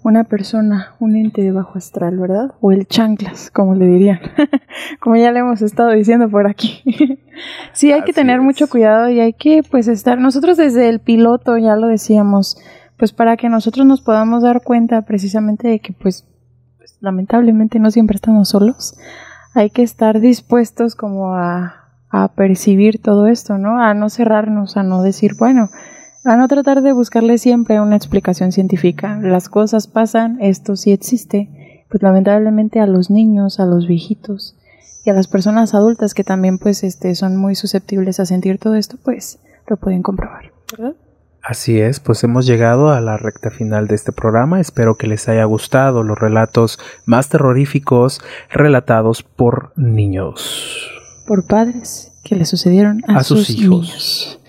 una 0.08 0.24
persona, 0.24 0.94
un 0.98 1.16
ente 1.16 1.42
de 1.42 1.52
bajo 1.52 1.78
astral, 1.78 2.18
¿verdad? 2.18 2.52
O 2.60 2.72
el 2.72 2.86
chanclas, 2.86 3.50
como 3.50 3.74
le 3.74 3.86
dirían, 3.86 4.20
como 5.00 5.16
ya 5.16 5.30
le 5.30 5.40
hemos 5.40 5.62
estado 5.62 5.90
diciendo 5.90 6.28
por 6.28 6.46
aquí. 6.46 6.82
sí, 7.72 7.92
hay 7.92 8.02
que 8.02 8.12
tener 8.12 8.40
mucho 8.40 8.68
cuidado 8.68 9.08
y 9.10 9.20
hay 9.20 9.32
que 9.32 9.62
pues 9.62 9.88
estar, 9.88 10.18
nosotros 10.18 10.56
desde 10.56 10.88
el 10.88 11.00
piloto 11.00 11.56
ya 11.58 11.76
lo 11.76 11.86
decíamos, 11.86 12.58
pues 12.96 13.12
para 13.12 13.36
que 13.36 13.48
nosotros 13.48 13.86
nos 13.86 14.00
podamos 14.00 14.42
dar 14.42 14.62
cuenta 14.62 15.02
precisamente 15.02 15.68
de 15.68 15.78
que 15.78 15.92
pues, 15.92 16.26
pues 16.78 16.96
lamentablemente 17.00 17.78
no 17.78 17.90
siempre 17.90 18.16
estamos 18.16 18.48
solos, 18.48 18.98
hay 19.54 19.70
que 19.70 19.82
estar 19.82 20.20
dispuestos 20.20 20.94
como 20.94 21.34
a, 21.34 21.90
a 22.10 22.28
percibir 22.28 23.00
todo 23.00 23.26
esto, 23.26 23.58
¿no? 23.58 23.80
A 23.80 23.94
no 23.94 24.08
cerrarnos, 24.08 24.76
a 24.76 24.82
no 24.82 25.02
decir, 25.02 25.32
bueno, 25.38 25.68
a 26.24 26.36
no 26.36 26.48
tratar 26.48 26.82
de 26.82 26.92
buscarle 26.92 27.38
siempre 27.38 27.80
una 27.80 27.96
explicación 27.96 28.52
científica. 28.52 29.18
Las 29.22 29.48
cosas 29.48 29.86
pasan, 29.86 30.38
esto 30.40 30.76
sí 30.76 30.92
existe, 30.92 31.84
pues 31.88 32.02
lamentablemente 32.02 32.80
a 32.80 32.86
los 32.86 33.10
niños, 33.10 33.60
a 33.60 33.66
los 33.66 33.86
viejitos 33.86 34.56
y 35.04 35.10
a 35.10 35.14
las 35.14 35.28
personas 35.28 35.74
adultas 35.74 36.14
que 36.14 36.24
también 36.24 36.58
pues 36.58 36.84
este 36.84 37.14
son 37.14 37.36
muy 37.36 37.54
susceptibles 37.54 38.20
a 38.20 38.26
sentir 38.26 38.58
todo 38.58 38.74
esto, 38.74 38.96
pues 39.02 39.38
lo 39.66 39.76
pueden 39.76 40.02
comprobar, 40.02 40.52
¿verdad? 40.72 40.94
Así 41.42 41.80
es, 41.80 41.98
pues 42.00 42.22
hemos 42.24 42.44
llegado 42.46 42.90
a 42.90 43.00
la 43.00 43.16
recta 43.16 43.50
final 43.50 43.86
de 43.86 43.94
este 43.94 44.12
programa. 44.12 44.60
Espero 44.60 44.96
que 44.96 45.06
les 45.06 45.28
haya 45.28 45.44
gustado 45.44 46.02
los 46.02 46.18
relatos 46.18 46.78
más 47.06 47.30
terroríficos 47.30 48.20
relatados 48.50 49.22
por 49.22 49.72
niños. 49.76 50.90
Por 51.26 51.46
padres 51.46 52.12
que 52.22 52.36
le 52.36 52.44
sucedieron 52.44 53.02
a, 53.08 53.22
sus, 53.22 53.48
hijos. 53.48 54.40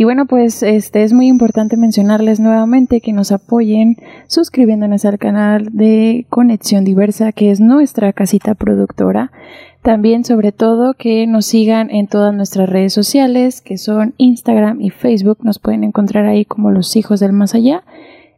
Y 0.00 0.04
bueno, 0.04 0.24
pues 0.24 0.62
este 0.62 1.02
es 1.02 1.12
muy 1.12 1.26
importante 1.26 1.76
mencionarles 1.76 2.40
nuevamente 2.40 3.02
que 3.02 3.12
nos 3.12 3.32
apoyen 3.32 3.98
suscribiéndonos 4.28 5.04
al 5.04 5.18
canal 5.18 5.68
de 5.72 6.24
Conexión 6.30 6.86
Diversa, 6.86 7.32
que 7.32 7.50
es 7.50 7.60
nuestra 7.60 8.14
casita 8.14 8.54
productora. 8.54 9.30
También, 9.82 10.24
sobre 10.24 10.52
todo, 10.52 10.94
que 10.94 11.26
nos 11.26 11.44
sigan 11.44 11.90
en 11.90 12.06
todas 12.06 12.34
nuestras 12.34 12.70
redes 12.70 12.94
sociales, 12.94 13.60
que 13.60 13.76
son 13.76 14.14
Instagram 14.16 14.80
y 14.80 14.88
Facebook. 14.88 15.40
Nos 15.42 15.58
pueden 15.58 15.84
encontrar 15.84 16.24
ahí 16.24 16.46
como 16.46 16.70
los 16.70 16.96
hijos 16.96 17.20
del 17.20 17.34
más 17.34 17.54
allá. 17.54 17.82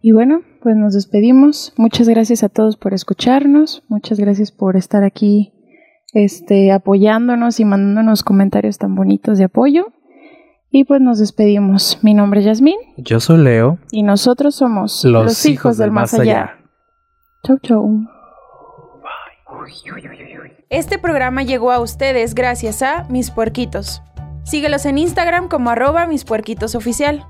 Y 0.00 0.10
bueno, 0.10 0.42
pues 0.60 0.74
nos 0.74 0.94
despedimos. 0.94 1.72
Muchas 1.76 2.08
gracias 2.08 2.42
a 2.42 2.48
todos 2.48 2.76
por 2.76 2.94
escucharnos. 2.94 3.84
Muchas 3.88 4.18
gracias 4.18 4.50
por 4.50 4.76
estar 4.76 5.04
aquí 5.04 5.52
este 6.12 6.72
apoyándonos 6.72 7.60
y 7.60 7.64
mandándonos 7.64 8.24
comentarios 8.24 8.78
tan 8.78 8.96
bonitos 8.96 9.38
de 9.38 9.44
apoyo. 9.44 9.92
Y 10.74 10.84
pues 10.84 11.02
nos 11.02 11.18
despedimos. 11.18 11.98
Mi 12.02 12.14
nombre 12.14 12.40
es 12.40 12.46
Yasmín. 12.46 12.78
Yo 12.96 13.20
soy 13.20 13.38
Leo. 13.38 13.78
Y 13.90 14.02
nosotros 14.02 14.54
somos 14.54 15.04
los, 15.04 15.44
hijos, 15.44 15.76
del 15.76 15.90
más 15.90 16.14
allá. 16.14 16.56
Chau, 17.44 17.58
chau. 17.58 18.00
Este 20.70 20.98
programa 20.98 21.42
llegó 21.42 21.72
a 21.72 21.80
ustedes 21.80 22.34
gracias 22.34 22.82
a 22.82 23.04
Mis 23.10 23.30
Puerquitos. 23.30 24.02
Síguelos 24.44 24.86
en 24.86 24.96
Instagram 24.96 25.48
como 25.48 25.68
arroba 25.68 26.06
Mis 26.06 26.24
Puerquitos 26.24 26.74
Oficial. 26.74 27.26